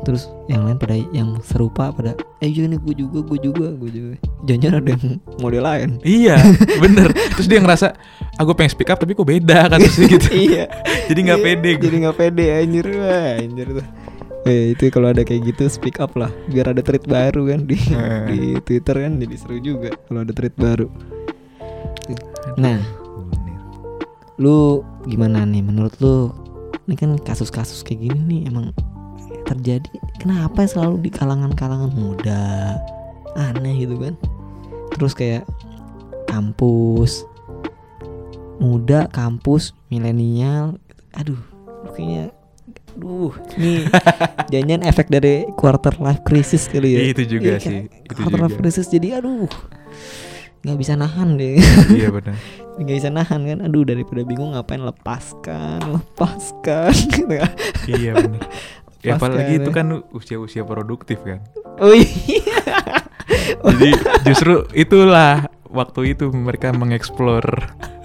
terus 0.00 0.26
yang 0.46 0.64
lain 0.64 0.76
pada 0.76 0.96
yang 1.10 1.36
serupa 1.40 1.90
pada 1.90 2.16
eh 2.38 2.48
iya 2.48 2.64
nih 2.64 2.76
gue 2.76 2.94
juga 2.98 3.20
gue 3.20 3.38
juga 3.38 3.66
gue 3.70 3.90
juga 3.90 4.14
jangan 4.42 4.80
ada 4.80 4.88
yang 4.92 5.04
model 5.36 5.62
lain 5.62 5.90
Iya, 6.00 6.40
bener. 6.82 7.12
Terus 7.12 7.46
dia 7.46 7.58
ngerasa, 7.58 7.92
aku 8.34 8.52
pengen 8.52 8.72
speak 8.72 8.88
up 8.88 8.96
tapi 8.96 9.12
kok 9.12 9.24
beda 9.24 9.68
kan 9.68 9.78
terus 9.78 10.00
gitu. 10.00 10.28
iya 10.48 10.64
Jadi 11.08 11.20
nggak 11.20 11.38
Iya, 11.38 11.46
pede 11.46 11.70
gue. 11.70 11.82
jadi 11.82 11.96
nggak 12.02 12.16
pede 12.16 12.44
anjir 12.50 12.86
wah 12.96 13.30
anjir 13.36 13.68
tuh 13.74 13.86
Eh, 14.40 14.72
itu 14.72 14.88
kalau 14.88 15.12
ada 15.12 15.20
kayak 15.20 15.52
gitu 15.52 15.68
speak 15.68 16.00
up 16.00 16.16
lah 16.16 16.32
biar 16.48 16.72
ada 16.72 16.80
tweet 16.80 17.04
baru 17.04 17.44
kan 17.44 17.60
di 17.68 17.76
Eh. 17.76 18.24
di 18.26 18.38
Twitter 18.64 18.96
kan 18.96 19.12
jadi 19.16 19.34
seru 19.36 19.60
juga 19.60 19.92
kalau 20.08 20.24
ada 20.24 20.32
tweet 20.32 20.56
baru. 20.56 20.88
Nah, 22.56 22.80
lu 24.36 24.80
gimana 25.04 25.44
nih 25.44 25.60
menurut 25.60 25.92
lu? 26.00 26.32
Ini 26.88 26.96
kan 26.96 27.10
kasus-kasus 27.20 27.84
kayak 27.84 28.00
gini 28.02 28.18
nih 28.26 28.40
emang 28.48 28.72
terjadi 29.42 29.88
kenapa 30.16 30.64
selalu 30.64 31.04
di 31.04 31.10
kalangan-kalangan 31.10 31.90
muda? 31.90 32.76
Aneh 33.32 33.76
gitu 33.78 33.96
kan. 33.96 34.14
Terus 34.92 35.12
kayak 35.12 35.44
kampus 36.26 37.24
muda, 38.56 39.08
kampus, 39.08 39.72
milenial. 39.88 40.76
Aduh, 41.14 41.40
kayaknya 41.92 42.34
Duh, 42.90 43.30
nih 43.54 43.86
jangan 44.52 44.82
efek 44.82 45.06
dari 45.08 45.46
quarter 45.54 45.94
life 45.96 46.20
crisis 46.22 46.66
kali 46.66 46.98
ya. 46.98 47.00
Itu 47.08 47.22
juga 47.24 47.54
Iya, 47.54 47.62
sih, 47.62 47.78
itu 47.86 48.12
quarter 48.12 48.40
life 48.40 48.52
juga. 48.52 48.60
crisis 48.60 48.86
jadi 48.86 49.22
aduh 49.22 49.46
nggak 50.60 50.76
bisa 50.76 50.92
nahan 50.92 51.40
deh 51.40 51.56
iya 51.88 52.12
benar. 52.12 52.36
nggak 52.76 52.96
bisa 53.00 53.08
nahan 53.08 53.48
kan 53.48 53.58
aduh 53.64 53.80
daripada 53.80 54.20
bingung 54.20 54.52
ngapain 54.52 54.84
lepaskan 54.84 55.80
lepaskan 55.88 56.92
gitu 57.16 57.32
kan 57.32 57.48
iya 57.88 58.12
benar. 58.12 58.44
Ya 59.00 59.16
apalagi 59.16 59.56
kan 59.56 59.60
itu 59.64 59.70
ya. 59.70 59.76
kan 59.76 59.86
usia-usia 60.12 60.62
produktif 60.68 61.24
kan. 61.24 61.40
oh 61.80 61.96
iya 61.96 62.68
Jadi 63.64 63.90
justru 64.28 64.68
itulah 64.76 65.48
waktu 65.70 66.12
itu 66.12 66.28
mereka 66.28 66.74
mengeksplor. 66.76 67.44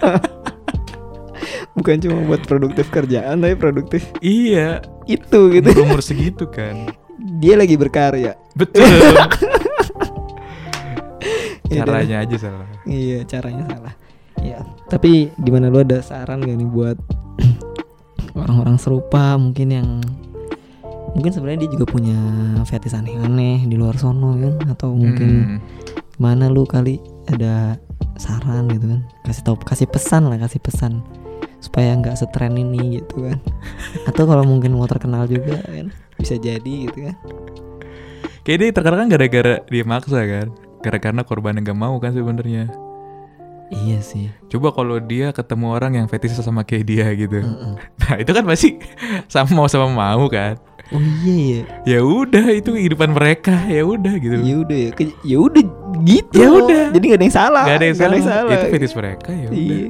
bukan 1.76 2.00
cuma 2.00 2.24
buat 2.24 2.40
produktif 2.48 2.88
kerjaan 2.88 3.44
tapi 3.44 3.52
produktif 3.52 4.08
iya, 4.24 4.80
itu 5.04 5.52
gitu 5.52 5.68
umur-umur 5.76 6.00
segitu 6.00 6.48
kan. 6.48 6.88
dia 7.36 7.52
lagi 7.60 7.76
berkarya 7.76 8.32
Betul. 8.56 8.84
Ya 11.66 11.82
udah. 11.82 11.98
Caranya 11.98 12.16
aja 12.22 12.36
salah. 12.38 12.68
iya 12.86 13.26
caranya 13.26 13.66
salah 13.66 13.94
ya 14.38 14.62
tapi 14.86 15.34
gimana 15.42 15.66
lu 15.66 15.82
ada 15.82 15.98
saran 15.98 16.38
gak 16.46 16.54
nih 16.54 16.70
buat 16.70 16.98
orang-orang 18.40 18.78
serupa 18.78 19.34
mungkin 19.34 19.68
yang 19.74 19.88
mungkin 21.16 21.32
sebenarnya 21.32 21.64
dia 21.64 21.70
juga 21.72 21.86
punya 21.88 22.18
fetish 22.68 22.92
aneh-aneh 22.92 23.64
di 23.64 23.74
luar 23.74 23.96
sono 23.96 24.36
kan 24.36 24.54
atau 24.68 24.92
mungkin 24.92 25.30
Hmm. 25.56 25.58
mana 26.20 26.52
lu 26.52 26.68
kali 26.68 27.00
ada 27.32 27.80
saran 28.20 28.68
gitu 28.68 28.92
kan 28.92 29.00
kasih 29.24 29.42
tau 29.42 29.56
kasih 29.56 29.88
pesan 29.88 30.28
lah 30.28 30.36
kasih 30.36 30.60
pesan 30.60 31.00
supaya 31.60 31.96
nggak 31.96 32.20
setren 32.20 32.54
ini 32.56 33.00
gitu 33.00 33.26
kan 33.26 33.40
atau 34.12 34.28
kalau 34.28 34.44
mungkin 34.44 34.76
mau 34.76 34.84
terkenal 34.84 35.24
juga 35.24 35.60
kan 35.64 35.88
bisa 36.20 36.36
jadi 36.36 36.72
gitu 36.88 37.08
kan 37.10 37.16
Kayak 38.46 38.58
dia 38.62 38.70
terkadang 38.70 39.00
kan 39.02 39.08
gara-gara 39.10 39.54
dia 39.66 39.82
maksa 39.82 40.22
kan. 40.22 40.54
Gara-gara 40.78 41.22
korbannya 41.26 41.66
gak 41.66 41.74
mau 41.74 41.98
kan 41.98 42.14
sebenarnya. 42.14 42.70
Iya 43.68 43.98
sih 43.98 44.30
Coba 44.46 44.70
kalau 44.70 44.98
dia 44.98 45.30
ketemu 45.30 45.66
orang 45.70 45.92
yang 45.94 46.06
fetish 46.06 46.36
sama 46.36 46.62
kayak 46.62 46.84
dia 46.84 47.06
gitu. 47.12 47.42
Heeh. 47.42 47.74
Nah, 47.76 48.14
itu 48.16 48.30
kan 48.30 48.44
pasti 48.44 48.78
sama 49.26 49.50
mau 49.52 49.66
sama 49.66 49.86
mau 49.88 50.26
kan. 50.26 50.54
oh 50.88 51.02
iya 51.20 51.66
ya 51.82 51.98
Ya 51.98 52.00
udah 52.00 52.46
itu 52.48 52.70
kehidupan 52.70 53.10
mereka, 53.10 53.58
ya 53.66 53.82
udah 53.82 54.14
gitu. 54.16 54.38
ya 54.38 54.54
udah 54.56 54.76
ya 54.78 54.90
ya 55.24 55.38
udah 55.40 55.62
gitu 56.00 56.36
Ya 56.36 56.48
udah. 56.48 56.82
jadi 56.94 57.04
nggak 57.04 57.18
ada 57.18 57.26
yang 57.26 57.34
salah 57.34 57.64
Gak 57.64 57.76
ada 57.76 57.84
yang 57.84 57.96
Nggak 57.96 58.22
salah. 58.22 58.52
Itu 58.54 58.66
fetish 58.70 58.94
mereka 58.94 59.30
ya 59.30 59.46
udah. 59.48 59.58
iya 59.58 59.88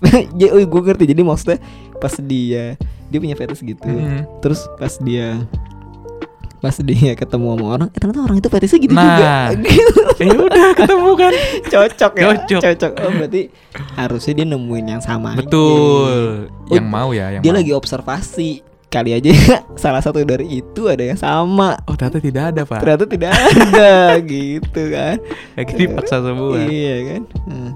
ya 0.40 0.48
oh, 0.50 0.60
gue 0.60 0.80
ngerti 0.82 1.04
jadi 1.06 1.20
maksudnya 1.20 1.58
pas 1.96 2.14
dia 2.16 2.76
dia 3.08 3.18
punya 3.18 3.32
fetish 3.34 3.60
gitu 3.60 3.84
Mm. 3.84 4.24
terus 4.40 4.64
pas 4.76 4.92
dia 4.96 5.44
pas 6.60 6.76
dia 6.76 7.12
ketemu 7.14 7.46
sama 7.50 7.66
orang 7.70 7.88
eh, 7.88 7.96
ternyata 7.96 8.20
orang 8.20 8.36
itu 8.36 8.48
fetishnya 8.48 8.78
gitu 8.78 8.92
Nah. 8.92 9.04
juga 9.08 9.34
gitu. 9.64 10.00
Ya 10.20 10.32
udah 10.36 10.68
ketemu 10.72 11.10
kan. 11.14 11.32
cocok 11.66 12.12
ya 12.14 12.24
Cocok. 12.46 12.92
oh 12.94 13.10
berarti 13.14 13.42
harusnya 13.94 14.32
dia 14.34 14.46
nemuin 14.46 14.86
yang 14.88 15.00
sama 15.00 15.32
aja. 15.32 15.40
Betul. 15.40 16.52
Oh, 16.62 16.72
yang 16.72 16.86
mau 16.86 17.10
ya, 17.10 17.32
yang 17.32 17.42
dia 17.42 17.50
mau. 17.50 17.58
lagi 17.58 17.72
observasi 17.72 18.50
kali 18.86 19.10
aja 19.12 19.30
salah 19.80 19.98
satu 19.98 20.20
dari 20.20 20.58
itu 20.58 20.84
ada 20.84 21.00
yang 21.00 21.14
sama 21.14 21.78
Oh, 21.84 21.94
ternyata 21.94 22.18
tidak 22.18 22.44
ada, 22.50 22.62
Pak. 22.64 22.80
ternyata 22.80 23.04
tidak 23.06 23.32
ada 23.32 23.90
gitu 24.28 24.82
kan 24.88 25.16
Kayak 25.54 25.66
gini 25.68 25.84
paksa 25.90 26.16
semua. 26.20 26.58
iya 26.60 26.96
kan 27.08 27.22
Hmm. 27.40 27.70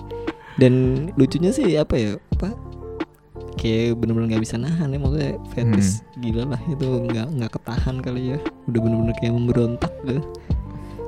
dan 0.54 0.72
lucunya 1.14 1.50
sih 1.50 1.66
apa 1.74 1.94
ya 1.94 2.10
apa 2.30 2.50
kayak 3.54 3.96
bener-bener 3.96 4.28
nggak 4.30 4.44
bisa 4.44 4.56
nahan 4.56 4.88
ya 4.88 4.98
maksudnya 4.98 5.32
fetish 5.50 5.90
Hmm. 6.00 6.20
gila 6.20 6.42
lah 6.50 6.60
itu 6.66 6.86
nggak 6.86 7.26
nggak 7.32 7.50
ketahan 7.52 7.96
kali 7.98 8.22
ya 8.34 8.38
udah 8.66 8.80
bener-bener 8.80 9.14
kayak 9.16 9.34
memberontak 9.34 9.92
gitu 10.02 10.22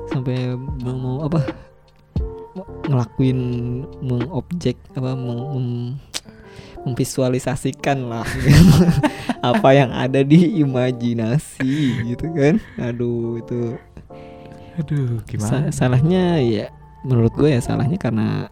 sampai 0.07 0.35
mau, 0.55 0.95
mau 0.95 1.17
apa 1.23 1.39
ngelakuin 2.87 3.39
mengobjek 3.99 4.77
apa 4.93 5.13
meng- 5.13 5.49
mem- 5.53 5.95
memvisualisasikan 6.83 8.07
lah 8.07 8.23
apa 9.43 9.69
yang 9.71 9.91
ada 9.91 10.23
di 10.23 10.57
imajinasi 10.57 11.75
gitu 12.07 12.25
kan 12.31 12.55
aduh 12.77 13.37
itu 13.37 13.75
Aduh, 14.77 15.25
gimana? 15.25 15.67
Sa- 15.67 15.73
salahnya 15.75 16.37
ya 16.37 16.69
menurut 17.01 17.33
gue 17.33 17.49
ya 17.49 17.59
salahnya 17.59 17.97
karena 17.97 18.45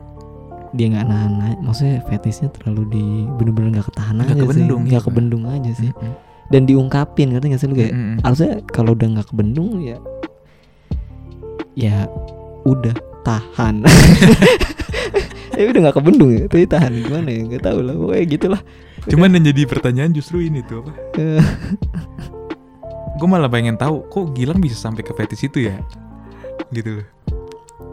dia 0.76 0.88
nggak 0.92 1.06
nahan 1.08 1.32
maksudnya 1.64 2.04
fetishnya 2.06 2.52
terlalu 2.52 2.84
di 2.92 3.06
bener-bener 3.36 3.80
nggak 3.80 3.88
ketahan 3.90 4.16
Nggak 4.20 4.28
aja 4.30 4.44
kebendung, 4.44 4.80
sih 4.80 4.88
nggak 4.92 5.02
Pak. 5.02 5.08
kebendung 5.10 5.44
aja 5.48 5.72
sih. 5.74 5.92
Mm-mm. 5.92 6.14
dan 6.46 6.62
diungkapin 6.64 7.28
ngerti 7.32 7.46
nggak 7.50 7.62
sih 7.64 7.68
lu 7.68 7.76
kayak? 7.76 7.94
Mm-mm. 7.96 8.18
harusnya 8.22 8.52
kalau 8.70 8.92
udah 8.94 9.08
nggak 9.10 9.28
kebendung 9.28 9.70
ya 9.80 9.98
ya 11.74 12.06
udah 12.64 12.96
tahan. 13.22 13.82
Ya 15.56 15.72
udah 15.72 15.88
nggak 15.88 15.96
kebendung 15.96 16.36
ya 16.36 16.44
tapi 16.52 16.68
tahan. 16.68 16.92
Gimana 17.00 17.32
ya? 17.32 17.42
Nggak 17.48 17.64
tahu 17.64 17.80
lah 17.80 17.96
pokoknya 17.96 18.26
gitulah. 18.28 18.62
Cuman 19.08 19.40
yang 19.40 19.44
jadi 19.48 19.62
pertanyaan 19.64 20.12
justru 20.12 20.44
ini 20.44 20.60
tuh 20.60 20.84
apa? 20.84 20.92
Eh, 21.16 21.44
gue 23.16 23.28
malah 23.32 23.48
pengen 23.48 23.80
tahu 23.80 24.04
kok 24.12 24.36
Gilang 24.36 24.60
bisa 24.60 24.76
sampai 24.76 25.00
ke 25.00 25.16
fetish 25.16 25.48
itu 25.48 25.72
ya? 25.72 25.80
Gitu 26.68 27.00
loh 27.00 27.08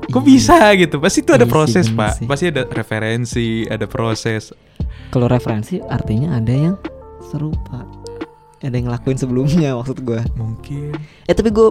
kok 0.04 0.18
Iya. 0.18 0.26
bisa 0.26 0.56
gitu 0.74 0.96
pasti 0.98 1.20
itu 1.20 1.30
ada 1.30 1.38
Iya 1.38 1.46
sih, 1.46 1.52
proses 1.52 1.86
bener 1.86 1.98
pak 1.98 2.12
sih. 2.16 2.26
pasti 2.26 2.44
ada 2.48 2.62
referensi 2.68 3.46
ada 3.64 3.86
proses 3.86 4.42
Kalau 5.08 5.26
referensi 5.26 5.76
artinya 5.82 6.34
ada 6.34 6.50
yang 6.50 6.74
serupa. 7.22 7.84
Ada 8.58 8.72
yang 8.72 8.86
ngelakuin 8.86 9.16
sebelumnya 9.16 9.74
maksud 9.78 10.00
gua. 10.00 10.22
mungkin 10.34 10.94
Eh 11.24 11.34
tapi 11.34 11.48
gue 11.48 11.68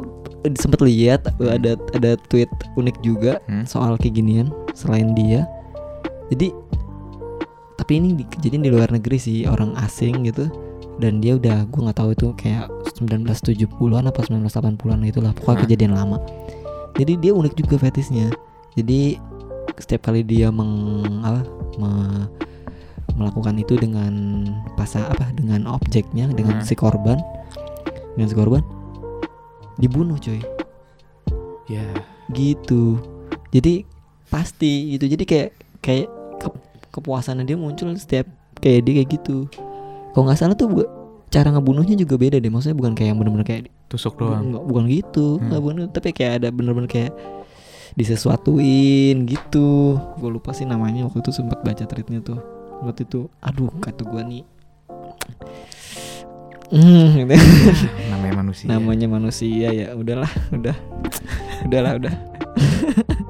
sempet 0.53 0.79
lihat 0.79 1.23
ada 1.39 1.73
ada 1.91 2.11
tweet 2.27 2.47
unik 2.75 2.97
juga 3.01 3.41
Hmm. 3.45 3.63
soal 3.63 3.95
kayak 3.95 4.15
ginian 4.15 4.47
selain 4.71 5.11
dia. 5.11 5.43
Jadi 6.29 6.51
tapi 7.75 7.97
ini 7.97 8.13
di, 8.13 8.23
kejadian 8.23 8.61
di 8.61 8.69
luar 8.69 8.87
negeri 8.87 9.17
sih 9.17 9.37
orang 9.43 9.73
asing 9.75 10.21
gitu 10.23 10.45
dan 10.97 11.17
dia 11.17 11.33
udah 11.33 11.65
gue 11.65 11.79
nggak 11.81 11.97
tahu 11.97 12.13
itu 12.13 12.27
kayak 12.35 12.69
1970-an 12.93 14.05
apa 14.05 14.21
1980-an 14.21 15.01
itulah 15.03 15.33
pokoknya 15.33 15.55
Hah? 15.55 15.63
kejadian 15.65 15.93
lama. 15.93 16.17
Jadi 16.95 17.13
dia 17.17 17.31
unik 17.31 17.53
juga 17.55 17.75
fetisnya. 17.79 18.31
Jadi 18.75 19.17
setiap 19.77 20.11
kali 20.11 20.21
dia 20.21 20.51
meng 20.51 20.71
apa, 21.23 21.41
me- 21.79 22.29
melakukan 23.11 23.59
itu 23.59 23.75
dengan 23.75 24.45
pasa 24.79 25.03
apa 25.07 25.29
dengan 25.35 25.67
objeknya 25.67 26.31
dengan 26.31 26.61
Hmm. 26.61 26.65
si 26.65 26.73
korban 26.73 27.19
dengan 28.15 28.27
si 28.27 28.35
korban 28.35 28.63
dibunuh 29.77 30.15
coy. 30.17 30.39
Ya. 31.67 31.83
Gitu. 32.31 32.99
Jadi 33.51 33.83
pasti 34.27 34.95
gitu. 34.95 35.07
Jadi 35.07 35.23
kayak 35.27 35.49
kayak 35.83 36.07
ke- 36.39 36.63
kepuasannya 36.91 37.43
dia 37.43 37.59
muncul 37.59 37.91
setiap 37.95 38.27
kayak 38.59 38.87
dia 38.87 38.93
kayak 39.01 39.09
gitu. 39.19 39.47
Kalau 40.11 40.23
nggak 40.27 40.39
salah 40.39 40.55
tuh 40.55 40.67
bu- 40.67 40.91
cara 41.31 41.47
ngebunuhnya 41.49 41.95
juga 41.95 42.19
beda 42.19 42.37
deh. 42.37 42.51
Maksudnya 42.51 42.75
bukan 42.75 42.93
kayak 42.93 43.09
yang 43.15 43.19
bener-bener 43.23 43.47
kayak 43.47 43.61
tusuk 43.87 44.19
doang. 44.19 44.51
Nggak- 44.51 44.65
bukan 44.67 44.83
gitu. 44.85 45.25
Hmm. 45.39 45.47
nggak 45.47 45.61
bukan 45.63 45.75
tapi 45.89 46.09
kayak 46.11 46.33
ada 46.43 46.47
bener-bener 46.51 46.91
kayak 46.91 47.11
disesuatuin 47.95 49.25
gitu. 49.25 49.95
Gue 50.19 50.29
lupa 50.29 50.51
sih 50.51 50.67
namanya 50.67 51.07
waktu 51.07 51.23
itu 51.23 51.31
sempat 51.31 51.63
baca 51.63 51.83
tweetnya 51.83 52.19
tuh. 52.19 52.39
Waktu 52.83 53.07
itu 53.07 53.31
aduh 53.39 53.71
kata 53.79 54.03
gue 54.03 54.21
nih. 54.21 54.43
Hmm, 56.71 57.07
gitu. 57.19 57.35
namanya 58.07 58.33
manusia. 58.39 58.65
Namanya 58.67 59.07
manusia 59.07 59.67
ya 59.71 59.87
udahlah 59.95 60.31
udah. 60.51 60.75
Udahlah 61.67 61.93
udah 62.01 62.13